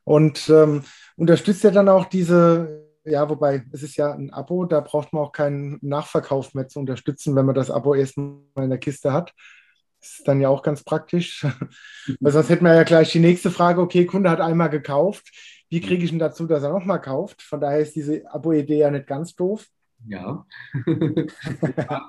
[0.05, 0.83] Und ähm,
[1.17, 5.23] unterstützt ja dann auch diese, ja, wobei es ist ja ein Abo, da braucht man
[5.23, 9.33] auch keinen Nachverkauf mehr zu unterstützen, wenn man das Abo erstmal in der Kiste hat.
[9.99, 11.45] Das ist dann ja auch ganz praktisch.
[12.19, 15.29] Weil sonst hätten wir ja gleich die nächste Frage, okay, Kunde hat einmal gekauft,
[15.69, 17.41] wie kriege ich ihn dazu, dass er nochmal kauft?
[17.41, 19.67] Von daher ist diese Abo-Idee ja nicht ganz doof.
[20.07, 20.45] Ja.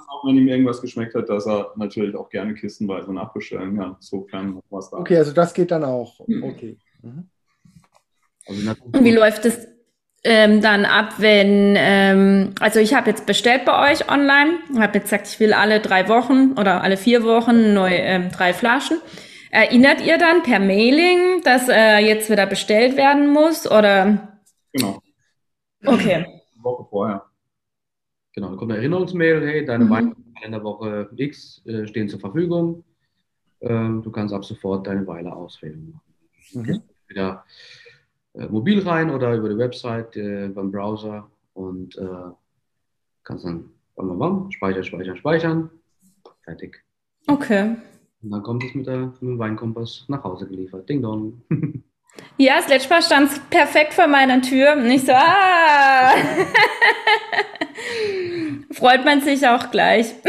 [0.08, 3.96] auch wenn ihm irgendwas geschmeckt hat, dass er natürlich auch gerne kistenweise nachbestellen kann.
[4.00, 4.98] So kann was da.
[4.98, 6.18] Okay, also das geht dann auch.
[6.20, 6.78] Okay.
[7.02, 7.28] Mhm.
[8.46, 9.68] Also Und wie läuft es
[10.24, 15.10] ähm, dann ab, wenn, ähm, also ich habe jetzt bestellt bei euch online, habe jetzt
[15.10, 18.98] gesagt, ich will alle drei Wochen oder alle vier Wochen neu ähm, drei Flaschen.
[19.50, 24.40] Erinnert ihr dann per Mailing, dass äh, jetzt wieder bestellt werden muss oder?
[24.72, 25.00] Genau.
[25.84, 26.14] Okay.
[26.14, 27.31] Eine Woche vorher.
[28.34, 29.90] Genau, dann kommt eine Erinnerungsmail, hey, deine mhm.
[29.90, 32.84] Weine in der Woche X äh, stehen zur Verfügung.
[33.60, 36.00] Ähm, du kannst ab sofort deine Weile auswählen.
[36.52, 36.82] Mhm.
[37.08, 37.44] Wieder
[38.34, 42.30] äh, mobil rein oder über die Website äh, beim Browser und äh,
[43.22, 45.70] kannst dann bam, bam, bam, speichern, speichern, speichern.
[46.44, 46.82] Fertig.
[47.28, 47.76] Okay.
[48.22, 50.88] Und dann kommt es mit, der, mit dem Weinkompass nach Hause geliefert.
[50.88, 51.42] Ding dong.
[52.36, 54.74] Ja, das letzte Mal stand es perfekt vor meiner Tür.
[54.76, 56.12] Und ich so, ah!
[58.72, 60.12] Freut man sich auch gleich.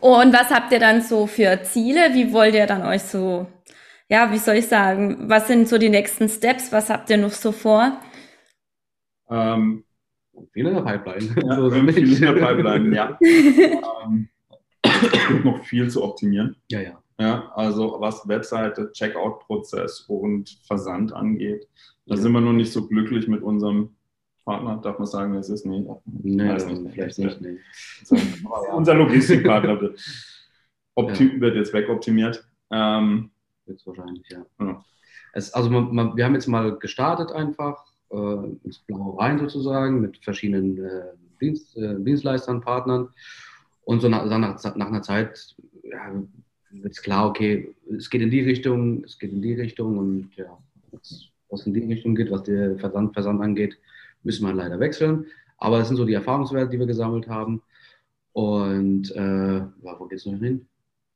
[0.00, 2.14] Und was habt ihr dann so für Ziele?
[2.14, 3.48] Wie wollt ihr dann euch so,
[4.08, 6.70] ja, wie soll ich sagen, was sind so die nächsten Steps?
[6.70, 8.00] Was habt ihr noch so vor?
[9.28, 9.84] Ähm,
[10.52, 11.34] viel in der Pipeline.
[11.42, 13.18] Ja, also, viel in der Pipeline, ja.
[13.22, 14.28] ähm,
[14.82, 16.56] es gibt noch viel zu optimieren.
[16.70, 17.02] Ja, ja.
[17.20, 21.66] Ja, also was Webseite, Checkout-Prozess und Versand angeht,
[22.06, 22.20] da ja.
[22.20, 23.96] sind wir noch nicht so glücklich mit unserem
[24.48, 25.86] Partner, darf man sagen, es ist nicht.
[26.06, 27.40] Nee, weiß nicht, vielleicht nicht.
[27.42, 27.58] Nee.
[28.72, 30.00] Unser Logistikpartner wird,
[30.96, 31.40] ja.
[31.40, 32.48] wird jetzt wegoptimiert.
[32.70, 33.30] Ähm,
[33.66, 34.46] jetzt wahrscheinlich, ja.
[34.58, 34.82] ja.
[35.34, 40.00] Es, also man, man, wir haben jetzt mal gestartet einfach äh, ins Blaue rein sozusagen
[40.00, 41.02] mit verschiedenen äh,
[41.42, 43.10] Dienst, äh, Dienstleistern, Partnern.
[43.84, 46.22] Und so nach, nach, nach einer Zeit ja,
[46.70, 50.30] wird es klar, okay, es geht in die Richtung, es geht in die Richtung und
[50.36, 50.56] ja,
[51.50, 53.76] was in die Richtung geht, was der Versand, Versand angeht,
[54.22, 55.26] müssen wir leider wechseln.
[55.58, 57.62] Aber es sind so die Erfahrungswerte, die wir gesammelt haben.
[58.32, 60.66] Und äh, wo geht es noch hin?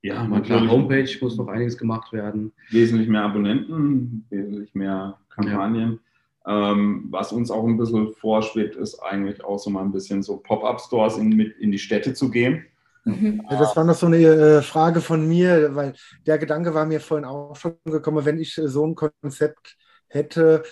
[0.03, 2.53] Ja, mal klar, Homepage muss noch einiges gemacht werden.
[2.71, 6.01] Wesentlich mehr Abonnenten, wesentlich mehr Kampagnen.
[6.45, 6.73] Ja.
[6.73, 10.38] Ähm, was uns auch ein bisschen vorschwebt, ist eigentlich auch so mal ein bisschen so
[10.38, 12.65] Pop-up-Stores in, in die Städte zu gehen.
[13.05, 13.43] Mhm.
[13.49, 15.95] Das war noch so eine äh, Frage von mir, weil
[16.27, 19.77] der Gedanke war mir vorhin auch schon gekommen, wenn ich so ein Konzept
[20.09, 20.65] hätte,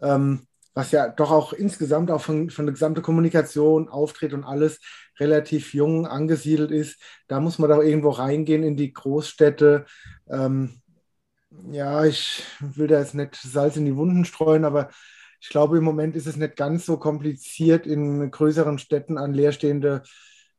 [0.00, 0.47] ähm,
[0.78, 4.78] was ja doch auch insgesamt auch von, von der gesamten Kommunikation, Auftritt und alles
[5.18, 7.02] relativ jung angesiedelt ist.
[7.26, 9.86] Da muss man doch irgendwo reingehen in die Großstädte.
[10.30, 10.80] Ähm,
[11.72, 14.90] ja, ich will da jetzt nicht Salz in die Wunden streuen, aber
[15.40, 20.04] ich glaube, im Moment ist es nicht ganz so kompliziert, in größeren Städten an leerstehende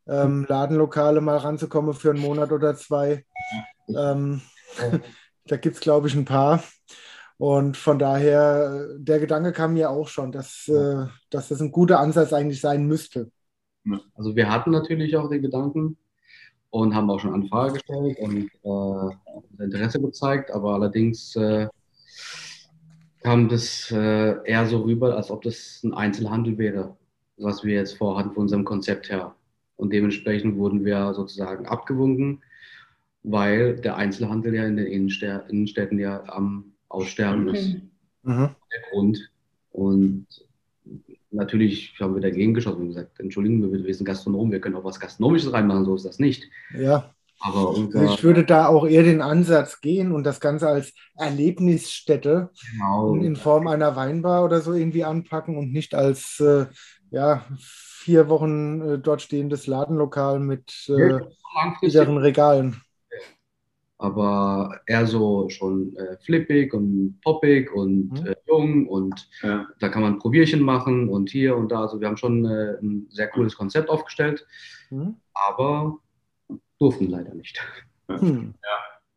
[0.06, 3.24] ähm, Ladenlokale mal ranzukommen für einen Monat oder zwei.
[3.88, 4.42] Ähm,
[5.46, 6.62] da gibt es, glaube ich, ein paar.
[7.40, 12.02] Und von daher, der Gedanke kam mir auch schon, dass, äh, dass das ein guter
[12.02, 13.32] Ansatz eigentlich sein müsste.
[14.14, 15.98] Also wir hatten natürlich auch den Gedanken
[16.70, 21.70] und haben auch schon Anfrage gestellt und äh, Interesse gezeigt, aber allerdings äh,
[23.24, 26.98] kam das äh, eher so rüber, als ob das ein Einzelhandel wäre,
[27.38, 29.34] was wir jetzt vorhatten von unserem Konzept her.
[29.78, 32.44] Und dementsprechend wurden wir sozusagen abgewunken,
[33.24, 37.58] weil der Einzelhandel ja in den Innenstädten ja am Aussterben okay.
[37.58, 37.76] ist.
[38.24, 38.50] Mhm.
[38.72, 39.32] Der Grund.
[39.72, 40.28] Und
[41.32, 44.84] natürlich haben wir dagegen geschossen und gesagt, entschuldigen wir, wir sind Gastronomen, wir können auch
[44.84, 46.50] was Gastronomisches reinmachen, so ist das nicht.
[46.78, 47.14] Ja.
[47.42, 50.94] Aber unser, Also ich würde da auch eher den Ansatz gehen und das Ganze als
[51.16, 56.66] Erlebnisstätte genau, in Form einer Weinbar oder so irgendwie anpacken und nicht als äh,
[57.12, 61.20] ja, vier Wochen äh, dort stehendes Ladenlokal mit äh,
[61.82, 62.82] sicheren Regalen.
[64.02, 68.26] Aber eher so schon äh, flippig und poppig und Mhm.
[68.28, 69.68] äh, jung und Ja.
[69.80, 71.82] da kann man Probierchen machen und hier und da.
[71.82, 74.48] Also wir haben schon äh, ein sehr cooles Konzept aufgestellt,
[74.88, 75.16] Hm?
[75.34, 75.98] aber
[76.80, 77.60] durften leider nicht.
[78.10, 78.56] Hm.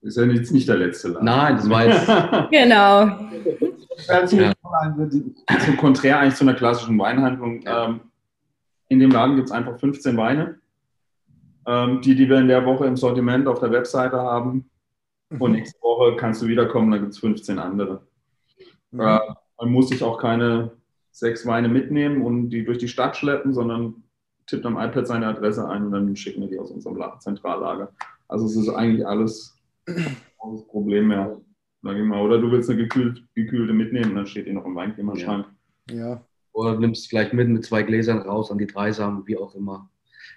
[0.03, 1.25] Ist ja jetzt nicht der letzte Laden.
[1.25, 2.07] Nein, das war jetzt
[2.51, 3.19] Genau.
[4.09, 4.53] Also, Ja.
[5.65, 7.63] so konträr eigentlich zu einer klassischen Weinhandlung.
[7.63, 7.85] Ja.
[7.87, 8.01] Ähm,
[8.89, 10.59] in dem Laden gibt es einfach 15 Weine,
[11.67, 14.69] ähm, die, die wir in der Woche im Sortiment auf der Webseite haben.
[15.39, 18.07] Und nächste Woche kannst du wiederkommen, da gibt es 15 andere.
[18.91, 19.01] Mhm.
[19.01, 19.19] Äh,
[19.59, 20.73] man muss sich auch keine
[21.11, 24.03] sechs Weine mitnehmen und die durch die Stadt schleppen, sondern
[24.47, 27.93] tippt am iPad seine Adresse ein und dann schicken wir die aus unserem La- Zentrallager.
[28.29, 30.17] Also es ist eigentlich alles kein
[30.69, 31.41] Problem mehr.
[31.83, 32.21] Sag ich mal.
[32.23, 35.47] Oder du willst eine gekühlt, gekühlte mitnehmen, dann steht die noch im Weinklimaschrank.
[35.91, 36.23] Ja.
[36.53, 39.91] oder nimmst vielleicht mit mit zwei Gläsern raus an die Dreisam, wie auch immer.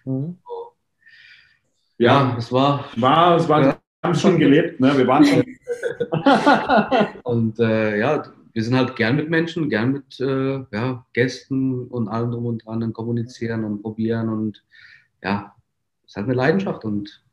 [0.03, 0.37] Hm.
[1.97, 3.74] Ja, Ja, es war war, es war, Ja.
[4.05, 4.95] Wir haben es schon gelebt, ne?
[4.95, 5.43] wir waren schon.
[7.23, 12.07] und äh, ja, wir sind halt gern mit Menschen, gern mit äh, ja, Gästen und
[12.07, 14.63] allem drum und dran und kommunizieren und probieren und
[15.23, 15.55] ja,
[16.03, 17.23] es ist halt eine Leidenschaft und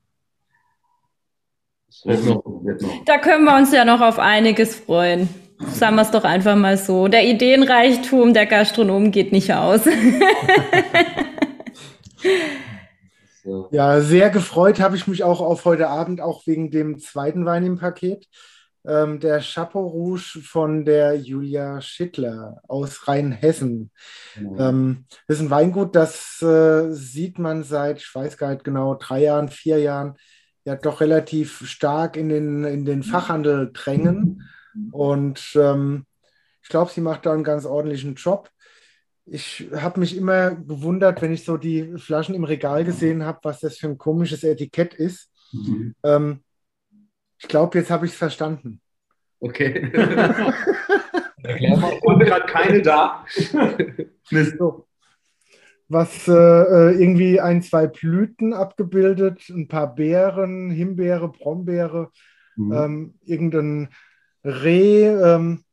[1.91, 3.05] es wird noch, wird noch.
[3.05, 5.29] Da können wir uns ja noch auf einiges freuen.
[5.75, 7.07] Sagen wir es doch einfach mal so.
[7.07, 9.83] Der Ideenreichtum der Gastronomen geht nicht aus.
[13.43, 13.69] So.
[13.73, 17.65] Ja, sehr gefreut habe ich mich auch auf heute Abend, auch wegen dem zweiten Wein
[17.65, 18.29] im Paket.
[18.85, 23.91] Ähm, der Chapeau Rouge von der Julia Schittler aus Rheinhessen.
[24.35, 24.59] Genau.
[24.59, 28.95] Ähm, das ist ein Weingut, das äh, sieht man seit, ich weiß gar nicht genau,
[28.95, 30.17] drei Jahren, vier Jahren,
[30.65, 34.49] ja doch relativ stark in den, in den Fachhandel drängen.
[34.91, 36.07] Und ähm,
[36.63, 38.51] ich glaube, sie macht da einen ganz ordentlichen Job.
[39.25, 43.61] Ich habe mich immer gewundert, wenn ich so die Flaschen im Regal gesehen habe, was
[43.61, 45.31] das für ein komisches Etikett ist.
[45.53, 45.95] Mhm.
[46.03, 46.41] Ähm,
[47.39, 48.81] ich glaube, jetzt habe ich es verstanden.
[49.41, 49.93] Okay.
[52.03, 53.25] Und gerade keine da.
[54.31, 54.87] So.
[55.89, 62.11] Was äh, äh, irgendwie ein, zwei Blüten abgebildet, ein paar Beeren, Himbeere, Brombeere,
[62.55, 62.73] Mhm.
[62.73, 63.89] ähm, irgendein
[64.45, 65.07] Reh.
[65.07, 65.65] Ähm,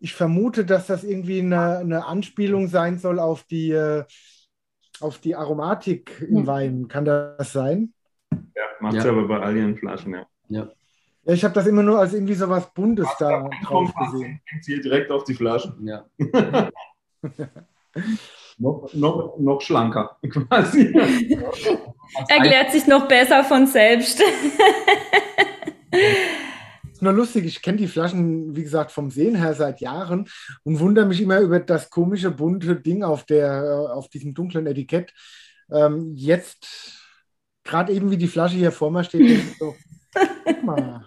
[0.00, 4.04] ich vermute, dass das irgendwie eine, eine Anspielung sein soll auf die, äh,
[5.00, 6.46] auf die Aromatik im Hm.
[6.46, 6.88] Wein.
[6.88, 7.92] Kann das sein?
[8.32, 9.12] Ja, macht sie Ja.
[9.12, 10.26] aber bei all ihren Flaschen, ja.
[10.48, 10.68] Ja.
[11.24, 14.40] Ja, ich habe das immer nur als irgendwie so was Buntes da drauf gesehen.
[14.46, 15.86] hängt sie direkt auf die Flaschen.
[15.86, 16.06] ja.
[18.60, 20.92] Noch, noch, noch schlanker, quasi.
[22.28, 24.20] Erklärt sich noch besser von selbst.
[26.98, 30.28] Ist nur lustig, ich kenne die Flaschen, wie gesagt, vom Sehen her seit Jahren
[30.64, 34.66] und wundere mich immer über das komische bunte Ding auf, der, äh, auf diesem dunklen
[34.66, 35.14] Etikett.
[35.70, 36.66] Ähm, jetzt,
[37.62, 39.76] gerade eben wie die Flasche hier vor mir steht, so,
[40.44, 41.06] guck mal,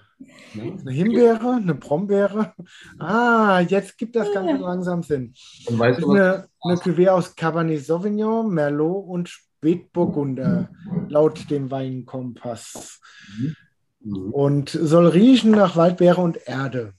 [0.55, 2.53] eine Himbeere, eine Brombeere.
[2.97, 5.33] Ah, jetzt gibt das Ganze langsam Sinn.
[5.65, 10.69] Und weißt du eine, eine Cuvée aus Cabernet Sauvignon, Merlot und Spätburgunder,
[11.09, 13.01] laut dem Weinkompass.
[13.37, 13.55] Mhm.
[14.03, 16.93] Und soll riechen nach Waldbeere und Erde.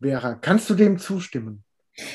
[0.00, 1.64] Vera, kannst du dem zustimmen?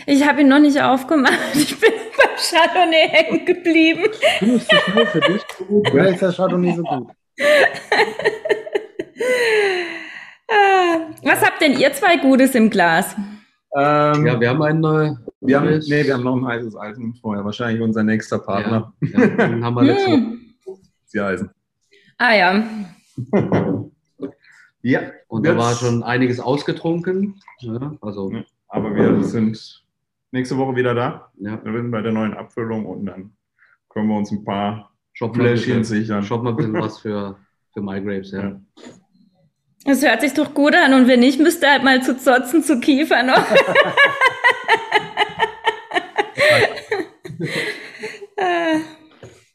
[0.06, 1.34] Ich habe ihn noch nicht aufgemacht.
[1.54, 4.10] Ich bin beim Chardonnay hängen geblieben.
[4.40, 7.08] Findest du es nur für dich so gut oder ist der Chardonnay so gut?
[11.24, 13.16] Was habt denn ihr zwei Gutes im Glas?
[13.76, 14.84] Ähm, Ja, wir haben einen.
[14.84, 17.44] Äh, wir haben, nee, wir haben noch ein heißes Eisen vorher.
[17.46, 18.94] Wahrscheinlich unser nächster Partner.
[19.02, 19.96] Ja, ja, den haben wir.
[20.08, 20.42] Hm.
[21.06, 21.52] Sie Eisen.
[22.18, 22.64] Ah ja.
[24.84, 25.02] Ja.
[25.28, 27.42] Und da war schon einiges ausgetrunken.
[27.60, 28.44] Ja, also, Ja.
[28.70, 29.84] Aber wir sind
[30.32, 31.32] nächste Woche wieder da.
[31.40, 33.32] ja, Wir sind bei der neuen Abfüllung und dann
[33.90, 34.92] können wir uns ein paar
[35.34, 36.24] Fläschchen sichern.
[36.24, 37.38] shoppen wir ein bisschen was für,
[37.74, 38.42] für MyGrapes, ja.
[38.44, 38.62] Ja.
[39.86, 40.94] Das hört sich doch gut an.
[40.94, 43.44] Und wenn nicht, müsst ihr halt mal zu Zotzen, zu Kiefer noch.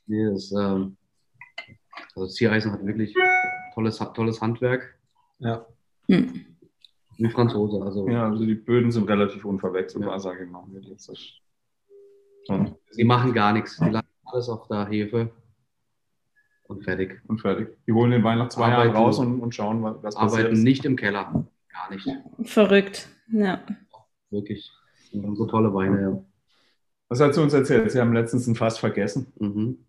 [0.07, 0.96] Das, ähm,
[2.14, 3.14] also Ziereisen hat wirklich
[3.75, 4.98] tolles, tolles Handwerk.
[5.38, 5.66] Ja.
[6.09, 6.46] hm.
[7.31, 10.64] Franzose, also ja, also die Böden sind relativ unverwechselbar, sage ich mal.
[10.90, 11.40] Das ist
[12.46, 13.77] schon die machen gar nichts.
[13.79, 15.31] Die lassen alles auf der Hefe
[16.64, 17.20] und fertig.
[17.29, 17.77] und fertig.
[17.87, 20.46] Die holen den Wein nach zwei Jahren Arbeiten- raus und, und schauen, was, passiert.
[20.46, 21.46] Arbeiten nicht im Keller.
[21.68, 22.09] Gar nicht.
[22.44, 23.09] Verrückt.
[23.31, 23.62] Ja.
[24.31, 24.70] Wirklich.
[25.12, 26.25] Das sind so tolle Weine, ja.
[27.09, 27.90] Was hat sie uns erzählt?
[27.90, 29.33] Sie haben letztens ein Fass vergessen.
[29.38, 29.85] Mhm.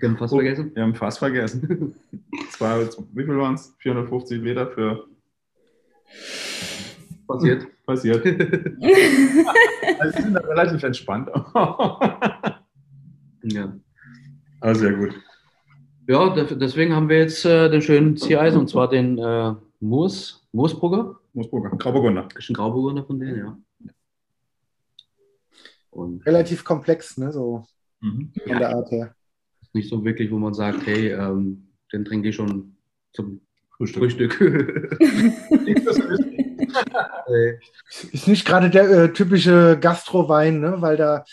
[0.00, 0.74] Wir haben Fass oh, vergessen?
[0.74, 1.94] Wir haben Fass vergessen.
[2.52, 3.74] Zwei, wie viel waren es?
[3.78, 5.04] 450 Liter für.
[7.26, 7.66] Passiert.
[7.86, 8.24] Passiert.
[9.98, 11.28] also sie sind da relativ entspannt.
[13.42, 13.72] ja.
[14.60, 15.14] Aber sehr gut.
[16.08, 21.20] Ja, deswegen haben wir jetzt äh, den schönen Ziereis und zwar den äh, Moos, Moosbrugger.
[21.34, 22.26] Moosbrugger, Grauburgunder.
[22.36, 23.58] Ist ein Grauburgunder von denen, ja.
[25.90, 27.64] Und Relativ komplex, ne, so
[28.00, 28.32] mhm.
[28.42, 28.58] von ja.
[28.58, 29.14] der Art her.
[29.72, 32.76] Nicht so wirklich, wo man sagt, hey, ähm, den trinke ich schon
[33.12, 33.40] zum
[33.76, 34.02] Frühstück.
[34.02, 34.40] Frühstück.
[38.12, 40.76] ist nicht gerade der äh, typische Gastrowein, ne?
[40.78, 41.24] weil da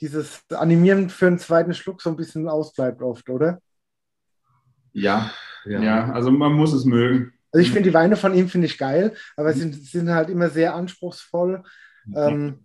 [0.00, 3.60] dieses Animieren für einen zweiten Schluck so ein bisschen ausbleibt oft, oder?
[4.92, 5.30] Ja,
[5.64, 7.32] ja, ja also man muss es mögen.
[7.52, 10.28] Also ich finde die Weine von ihm finde ich geil, aber sie sind, sind halt
[10.28, 11.62] immer sehr anspruchsvoll.
[12.04, 12.16] Mhm.
[12.16, 12.58] Ähm,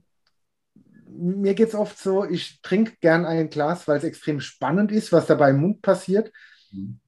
[1.11, 5.11] mir geht es oft so, ich trinke gern ein Glas, weil es extrem spannend ist,
[5.11, 6.31] was dabei im Mund passiert.
[6.71, 6.99] Mhm.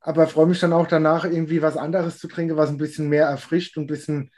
[0.00, 3.26] Aber freue mich dann auch danach, irgendwie was anderes zu trinken, was ein bisschen mehr
[3.26, 4.30] erfrischt und ein bisschen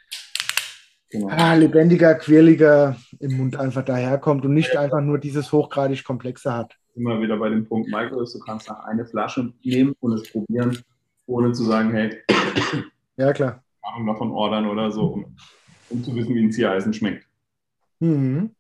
[1.10, 1.28] genau.
[1.28, 6.74] ah, lebendiger, quirliger im Mund einfach daherkommt und nicht einfach nur dieses hochgradig Komplexe hat.
[6.94, 10.78] Immer wieder bei dem Punkt, Michael, du kannst nach eine Flasche nehmen und es probieren,
[11.26, 12.18] ohne zu sagen, hey,
[13.16, 13.62] ja klar.
[13.82, 15.36] Ahnung davon ordern oder so, um,
[15.90, 17.26] um zu wissen, wie ein Ziereisen schmeckt.
[18.00, 18.54] Mhm.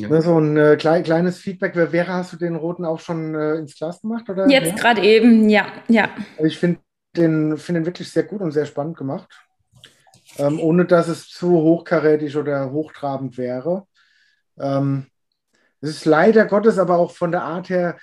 [0.00, 0.22] Ja.
[0.22, 1.74] So ein äh, klein, kleines Feedback.
[1.74, 4.28] Wäre, hast du den roten auch schon äh, ins Glas gemacht?
[4.28, 4.48] Oder?
[4.48, 5.66] Jetzt gerade eben, ja.
[5.88, 6.10] ja.
[6.36, 6.80] Also ich finde
[7.16, 9.28] den, find den wirklich sehr gut und sehr spannend gemacht.
[10.36, 13.86] Ähm, ohne dass es zu hochkarätig oder hochtrabend wäre.
[14.58, 15.06] Ähm,
[15.80, 17.98] es ist leider Gottes aber auch von der Art her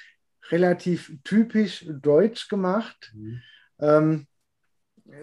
[0.50, 3.14] relativ typisch deutsch gemacht.
[3.14, 3.42] Mhm.
[3.80, 4.28] Ähm,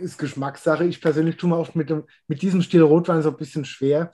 [0.00, 0.84] ist Geschmackssache.
[0.84, 4.10] Ich persönlich tue mir oft mit, dem, mit diesem Stil Rotwein so ein bisschen schwer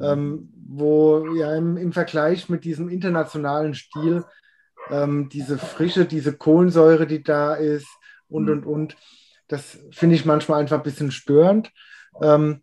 [0.00, 4.24] ähm, wo ja im, im, Vergleich mit diesem internationalen Stil
[4.90, 7.88] ähm, diese Frische, diese Kohlensäure, die da ist
[8.28, 8.96] und, und, und,
[9.46, 11.70] das finde ich manchmal einfach ein bisschen störend.
[12.22, 12.62] Ähm,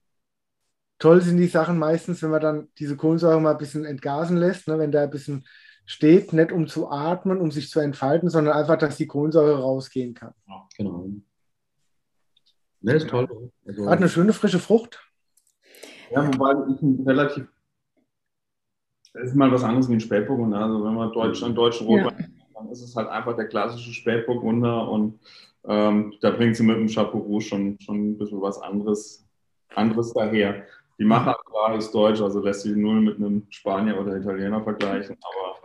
[0.98, 4.68] toll sind die Sachen meistens, wenn man dann diese Kohlensäure mal ein bisschen entgasen lässt,
[4.68, 5.46] ne, wenn da ein bisschen
[5.86, 10.14] steht, nicht um zu atmen, um sich zu entfalten, sondern einfach, dass die Kohlensäure rausgehen
[10.14, 10.34] kann.
[10.78, 11.08] Genau.
[12.82, 13.52] Das ist toll.
[13.66, 15.04] Also, Hat eine schöne frische Frucht.
[16.12, 17.48] Ja, wobei ich ein relativ.
[19.14, 20.60] Das ist mal was anderes wie ein Spätburgunder.
[20.60, 22.46] Also, wenn man Deutschland, deutschen Rotwein, ja.
[22.56, 25.20] dann ist es halt einfach der klassische Spätburgunder und
[25.66, 29.28] ähm, da bringt sie mit dem Chapeau Rouge schon, schon ein bisschen was anderes,
[29.76, 30.64] anderes daher.
[30.98, 35.18] Die Machart klar ist deutsch, also lässt sich null mit einem Spanier oder Italiener vergleichen,
[35.22, 35.62] aber.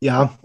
[0.00, 0.38] Ja.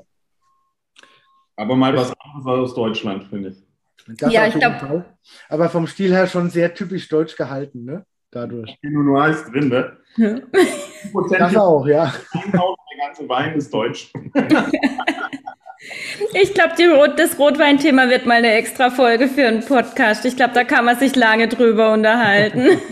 [1.58, 4.18] Aber mal was anderes aus Deutschland, finde ich.
[4.18, 5.06] Das ja, ich glaube.
[5.50, 8.06] Aber vom Stil her schon sehr typisch deutsch gehalten, ne?
[8.32, 8.80] Dadurch.
[8.82, 9.98] Pinot Noir ist drin, ne?
[10.18, 10.40] Ja.
[11.38, 12.14] Das auch, ja.
[12.34, 14.12] Der ganze Wein ist deutsch.
[16.34, 16.74] Ich glaube,
[17.16, 20.26] das Rotweinthema wird mal eine extra Folge für einen Podcast.
[20.26, 22.80] Ich glaube, da kann man sich lange drüber unterhalten.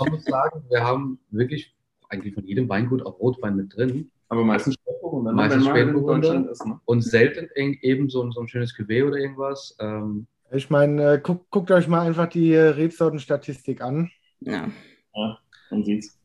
[0.00, 1.74] Ich muss sagen, wir haben wirklich
[2.08, 4.10] eigentlich von jedem Weingut auch Rotwein mit drin.
[4.28, 5.32] Aber meistens Spätburgunder.
[5.32, 5.36] Ne?
[5.36, 6.34] Meistens Spätburgunder.
[6.34, 6.80] Ne?
[6.84, 9.76] Und selten eben so, so ein schönes Cuvée oder irgendwas.
[9.80, 14.10] Ähm, ich meine, äh, guck, guckt euch mal einfach die äh, Rebsortenstatistik an.
[14.40, 14.70] Ja.
[15.14, 15.38] Ja,
[15.70, 16.18] man sieht's.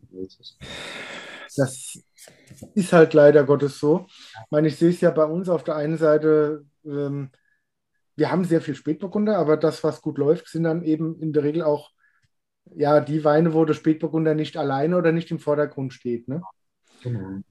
[1.55, 1.99] Das
[2.75, 4.05] ist halt leider Gottes so.
[4.07, 7.31] Ich meine, ich sehe es ja bei uns auf der einen Seite, ähm,
[8.15, 11.43] wir haben sehr viel Spätburgunder, aber das, was gut läuft, sind dann eben in der
[11.43, 11.91] Regel auch
[12.75, 16.27] ja, die Weine, wo der Spätburgunder nicht alleine oder nicht im Vordergrund steht.
[16.27, 16.43] Ne?
[17.01, 17.41] Genau.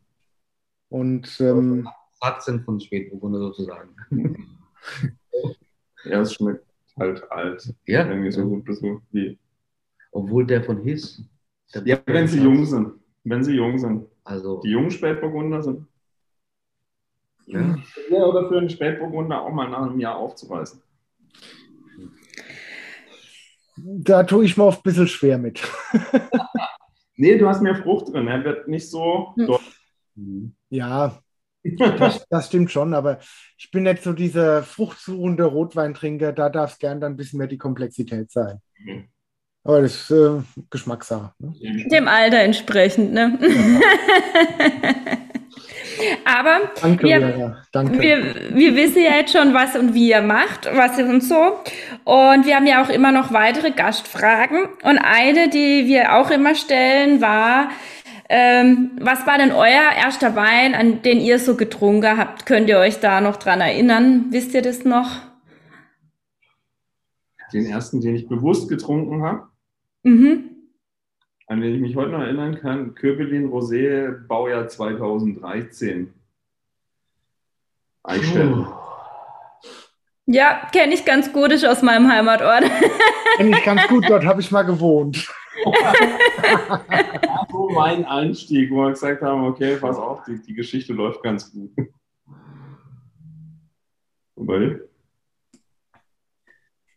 [0.88, 1.88] Und ähm,
[2.20, 3.96] Satz sind von Spätburgunder sozusagen.
[6.05, 6.65] Ja, es schmeckt
[6.99, 7.75] halt alt.
[7.87, 8.07] Ja.
[8.07, 9.38] Irgendwie so gut so wie.
[10.11, 11.23] Obwohl der von His.
[11.75, 12.93] Der ja, wenn sie jung sind.
[13.25, 14.07] Wenn sie jung sind.
[14.25, 14.61] Also.
[14.61, 15.87] Die jungen Spätburgunder sind.
[17.47, 17.77] Ja.
[18.11, 18.25] ja.
[18.25, 20.83] Oder für einen Spätburgunder auch mal nach einem Jahr aufzureißen.
[23.77, 25.61] Da tue ich mir oft ein bisschen schwer mit.
[27.17, 28.29] nee, du hast mehr Frucht drin.
[28.29, 29.35] Er wird nicht so.
[30.15, 30.55] Hm.
[30.69, 31.19] Ja,
[31.98, 33.19] das, das, stimmt schon, aber
[33.56, 37.48] ich bin nicht so dieser fruchtsuchende Rotweintrinker, da darf es gern dann ein bisschen mehr
[37.48, 38.58] die Komplexität sein.
[38.79, 39.08] Mhm.
[39.65, 40.40] Aber das ist äh,
[40.71, 41.33] Geschmackssache.
[41.38, 41.87] Ne?
[41.88, 43.38] Dem Alter entsprechend, ne?
[46.25, 48.00] Aber Danke, wir, Danke.
[48.00, 51.60] Wir, wir wissen ja jetzt schon, was und wie ihr macht, was ihr und so.
[52.04, 54.65] Und wir haben ja auch immer noch weitere Gastfragen.
[54.83, 57.69] Und eine, die wir auch immer stellen, war,
[58.35, 62.46] ähm, was war denn euer erster Wein, an den ihr so getrunken habt?
[62.46, 64.28] Könnt ihr euch da noch dran erinnern?
[64.30, 65.20] Wisst ihr das noch?
[67.52, 69.48] Den ersten, den ich bewusst getrunken habe.
[70.04, 70.48] Mhm.
[71.46, 76.12] an den ich mich heute noch erinnern kann, Köbelin Rosé, Baujahr 2013.
[78.02, 78.66] Einstellen.
[80.33, 82.64] Ja, kenne ich ganz gut, ist aus meinem Heimatort.
[83.37, 85.28] Kenne ich ganz gut, dort habe ich mal gewohnt.
[87.50, 91.52] so mein Einstieg, wo wir gesagt haben, okay, pass auf, die, die Geschichte läuft ganz
[91.52, 91.70] gut.
[94.35, 94.88] Und bei dir?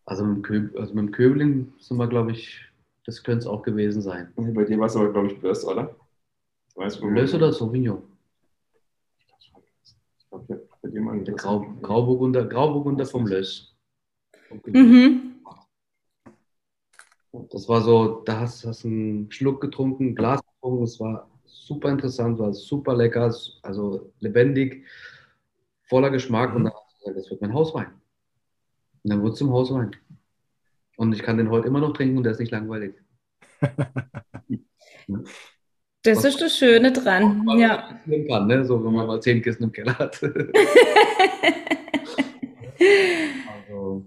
[0.06, 2.62] Also mit, dem Köb also mit dem Köbling sind wir, glaube ich,
[3.06, 4.32] das könnte es auch gewesen sein.
[4.38, 5.94] Bei dir war es aber, glaube ich, Blöss, oder?
[6.76, 8.02] Weißt du, Blöss oder Sauvignon?
[9.40, 10.65] Ich glaube,
[11.02, 13.76] mal Der Grau, Grauburgunder, Grauburgunder vom Löss.
[14.66, 15.36] Mhm.
[17.52, 21.90] Das war so, da hast du einen Schluck getrunken, ein Glas getrunken, es war super
[21.90, 24.86] interessant, war super lecker, also lebendig,
[25.84, 26.56] voller Geschmack mhm.
[26.58, 27.88] und dann hast du gesagt, das wird mein Hauswein.
[29.04, 29.92] Und dann wurde es zum Hauswein.
[30.98, 32.96] Und ich kann den heute immer noch trinken und der ist nicht langweilig.
[36.06, 37.44] Das Was ist das Schöne dran.
[37.58, 37.90] Ja.
[38.28, 38.64] Kann, ne?
[38.64, 40.22] So, wenn man mal zehn Kisten im Keller hat.
[43.68, 44.06] also,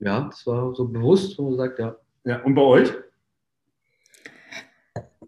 [0.00, 1.94] ja, das war so bewusst, wo man sagt, ja.
[2.24, 2.88] Ja, und bei euch?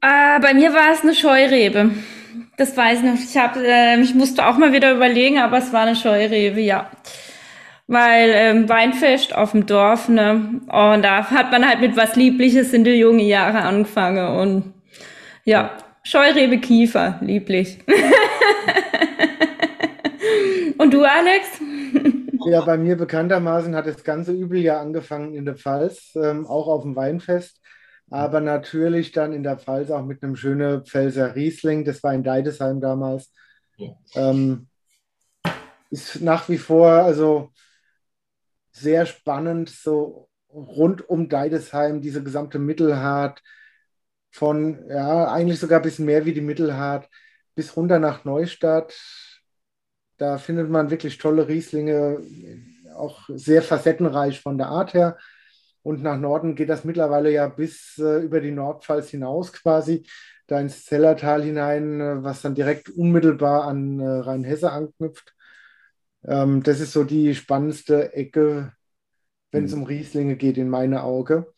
[0.01, 1.91] Äh, bei mir war es eine Scheurebe.
[2.57, 3.15] Das weiß ich noch.
[3.15, 6.91] Ich, hab, äh, ich musste auch mal wieder überlegen, aber es war eine Scheurebe, ja
[7.91, 10.61] weil ähm, Weinfest auf dem Dorf, ne?
[10.69, 14.75] Und da hat man halt mit was Liebliches in die jungen Jahre angefangen und
[15.45, 15.73] ja,
[16.03, 17.79] Scheurebe Kiefer, lieblich.
[20.79, 21.61] und du, Alex?
[22.47, 26.83] Ja, bei mir bekanntermaßen hat das ganze Übeljahr angefangen in der Pfalz, ähm, auch auf
[26.83, 27.61] dem Weinfest,
[28.09, 32.25] aber natürlich dann in der Pfalz auch mit einem schönen Pfälzer Riesling, das war in
[32.25, 33.31] Deidesheim damals.
[33.77, 33.91] Ja.
[34.15, 34.69] Ähm,
[35.91, 37.51] ist nach wie vor, also
[38.73, 43.43] sehr spannend, so rund um Deidesheim, diese gesamte Mittelhart,
[44.31, 47.09] von, ja, eigentlich sogar ein bisschen mehr wie die Mittelhart,
[47.55, 48.99] bis runter nach Neustadt.
[50.19, 52.21] Da findet man wirklich tolle Rieslinge,
[52.95, 55.17] auch sehr facettenreich von der Art her.
[55.83, 60.07] Und nach Norden geht das mittlerweile ja bis äh, über die Nordpfalz hinaus quasi,
[60.47, 65.35] da ins Zellertal hinein, äh, was dann direkt unmittelbar an äh, Rheinhesse anknüpft.
[66.25, 68.73] Ähm, das ist so die spannendste Ecke,
[69.53, 69.83] wenn es mhm.
[69.83, 71.53] um Rieslinge geht, in meine Auge.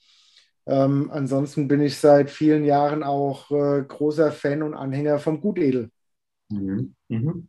[0.66, 5.90] Ähm, ansonsten bin ich seit vielen Jahren auch äh, großer Fan und Anhänger vom Gutedel.
[6.50, 6.94] Mhm.
[7.08, 7.48] Mhm.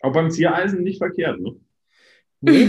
[0.00, 1.56] Auch beim Ziereisen nicht verkehrt, ne?
[2.44, 2.66] Nee.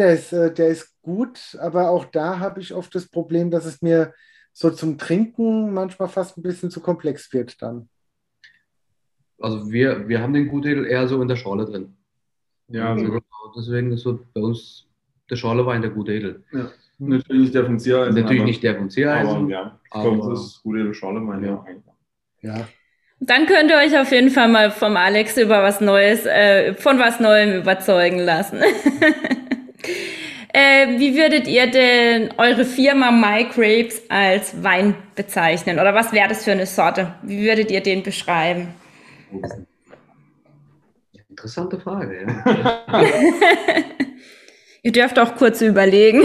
[0.00, 3.64] der, ist, äh, der ist gut, aber auch da habe ich oft das Problem, dass
[3.64, 4.12] es mir
[4.52, 7.88] so zum Trinken manchmal fast ein bisschen zu komplex wird dann.
[9.40, 11.94] Also wir, wir haben den Gutedel eher so in der Schorle drin.
[12.68, 13.20] Ja, also genau.
[13.56, 14.86] deswegen ist so bei uns
[15.28, 16.44] der Schorlewein der Gutedel.
[16.52, 16.70] Ja.
[16.98, 18.14] Natürlich nicht der von Ziereisen.
[18.14, 19.36] Natürlich aber, nicht der von Ziereisen.
[19.36, 21.64] Aber ja, bei uns ist Gutedel Schorlewein ja.
[22.42, 22.68] ja.
[23.20, 26.98] Dann könnt ihr euch auf jeden Fall mal vom Alex über was Neues, äh, von
[26.98, 28.60] was Neuem überzeugen lassen.
[30.52, 35.78] Äh, wie würdet ihr denn eure Firma My Grapes als Wein bezeichnen?
[35.78, 37.14] Oder was wäre das für eine Sorte?
[37.22, 38.74] Wie würdet ihr den beschreiben?
[41.28, 43.02] Interessante Frage, ja.
[44.82, 46.22] ihr dürft auch kurz überlegen.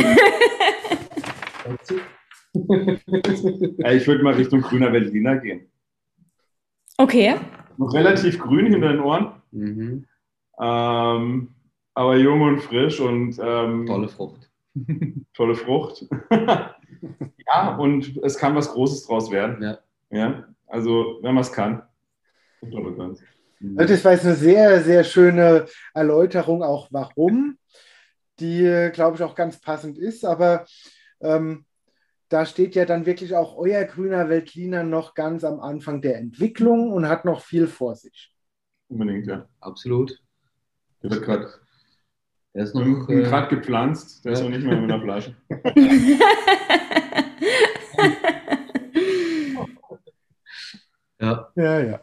[3.94, 5.70] ich würde mal Richtung grüner Veltliner gehen.
[6.98, 7.36] Okay.
[7.78, 9.42] Noch relativ grün hinter den Ohren.
[9.52, 10.06] Mhm.
[10.60, 11.50] Ähm,
[11.94, 14.50] aber jung und frisch und ähm, tolle Frucht.
[15.34, 16.06] tolle Frucht.
[16.32, 19.64] ja, und es kann was Großes draus werden.
[19.64, 19.78] Ja.
[20.12, 20.44] ja?
[20.68, 21.84] Also, wenn man es kann.
[23.60, 27.58] Das war jetzt eine sehr, sehr schöne Erläuterung, auch warum,
[28.40, 30.26] die, glaube ich, auch ganz passend ist.
[30.26, 30.66] Aber
[31.22, 31.66] ähm,
[32.30, 36.92] da steht ja dann wirklich auch euer grüner Weltliner noch ganz am Anfang der Entwicklung
[36.92, 38.34] und hat noch viel vor sich.
[38.88, 39.48] Unbedingt, ja.
[39.60, 40.20] Absolut.
[41.02, 41.54] Der wird gerade
[42.54, 44.38] der ist noch äh, gerade gepflanzt, der ja.
[44.38, 45.36] ist noch nicht mehr in der Flasche.
[51.20, 51.52] ja.
[51.56, 52.00] Ja, ja.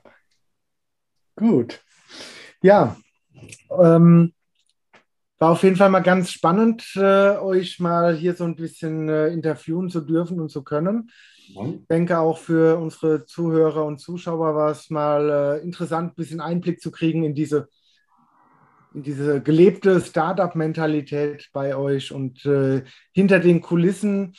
[1.36, 1.80] Gut.
[2.62, 2.96] Ja.
[3.70, 4.32] Ähm,
[5.38, 9.28] war auf jeden Fall mal ganz spannend, äh, euch mal hier so ein bisschen äh,
[9.28, 11.10] interviewen zu dürfen und zu können.
[11.48, 16.40] Ich denke auch für unsere Zuhörer und Zuschauer war es mal äh, interessant, ein bisschen
[16.40, 17.68] Einblick zu kriegen in diese
[18.94, 24.34] diese gelebte Startup-Mentalität bei euch und äh, hinter den Kulissen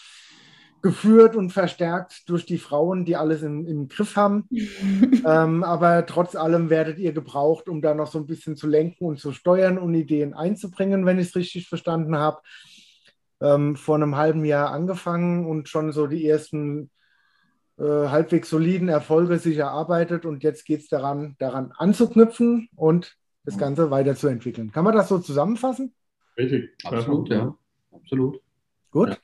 [0.84, 4.47] geführt und verstärkt durch die Frauen, die alles im, im Griff haben.
[4.51, 9.05] ähm, aber trotz allem werdet ihr gebraucht, um da noch so ein bisschen zu lenken
[9.05, 12.41] und zu steuern und Ideen einzubringen, wenn ich es richtig verstanden habe.
[13.41, 16.91] Ähm, vor einem halben Jahr angefangen und schon so die ersten
[17.79, 23.57] äh, halbwegs soliden Erfolge sich erarbeitet und jetzt geht es daran, daran anzuknüpfen und das
[23.57, 24.71] Ganze weiterzuentwickeln.
[24.71, 25.93] Kann man das so zusammenfassen?
[26.38, 26.71] Richtig.
[26.84, 27.55] Absolut, ja.
[27.91, 28.41] Absolut.
[28.91, 29.09] Gut.
[29.09, 29.17] Ja.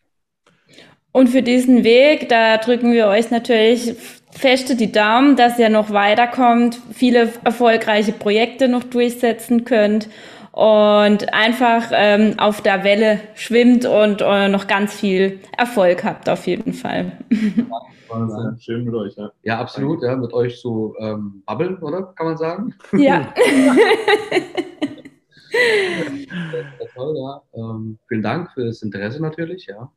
[1.12, 3.96] Und für diesen Weg, da drücken wir euch natürlich
[4.32, 10.08] feste die Daumen, dass ihr noch weiterkommt, viele erfolgreiche Projekte noch durchsetzen könnt
[10.52, 16.46] und einfach ähm, auf der Welle schwimmt und äh, noch ganz viel Erfolg habt auf
[16.48, 17.14] jeden Fall.
[18.10, 18.60] Wahnsinn.
[18.60, 19.32] Schön mit euch, ja.
[19.44, 22.14] Ja, absolut, ja, mit euch so ähm, babbeln, oder?
[22.16, 22.74] Kann man sagen?
[22.94, 23.00] Ja.
[26.80, 27.42] ja toll, ja.
[27.54, 29.92] Ähm, vielen Dank für das Interesse natürlich, ja.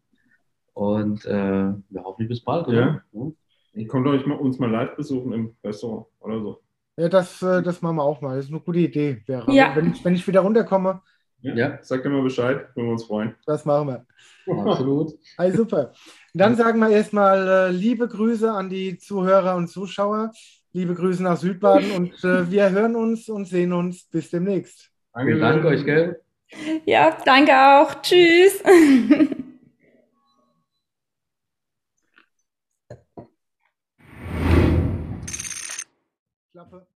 [0.74, 3.04] Und äh, wir hoffen bis bald, oder?
[3.12, 3.32] Ja.
[3.74, 3.86] ja.
[3.88, 6.60] Kommt euch mal, uns mal live besuchen im Restaurant oder so.
[6.96, 8.36] Ja, das, äh, das machen wir auch mal.
[8.36, 9.22] Das ist eine gute Idee.
[9.26, 9.50] Wäre.
[9.52, 9.74] Ja.
[9.74, 11.00] Wenn, ich, wenn ich wieder runterkomme.
[11.40, 11.78] Ja, ja.
[11.82, 13.34] sagt immer Bescheid, würden wir uns freuen.
[13.46, 14.06] Das machen wir.
[14.46, 15.12] Absolut.
[15.36, 15.92] Also super.
[16.34, 20.32] Dann sagen wir erstmal äh, liebe Grüße an die Zuhörer und Zuschauer.
[20.72, 24.90] Liebe Grüße nach Südbaden und äh, wir hören uns und sehen uns bis demnächst.
[25.12, 26.22] Danke, danke euch, gell?
[26.86, 28.00] Ja, danke auch.
[28.00, 28.62] Tschüss.
[36.62, 36.91] Klappe.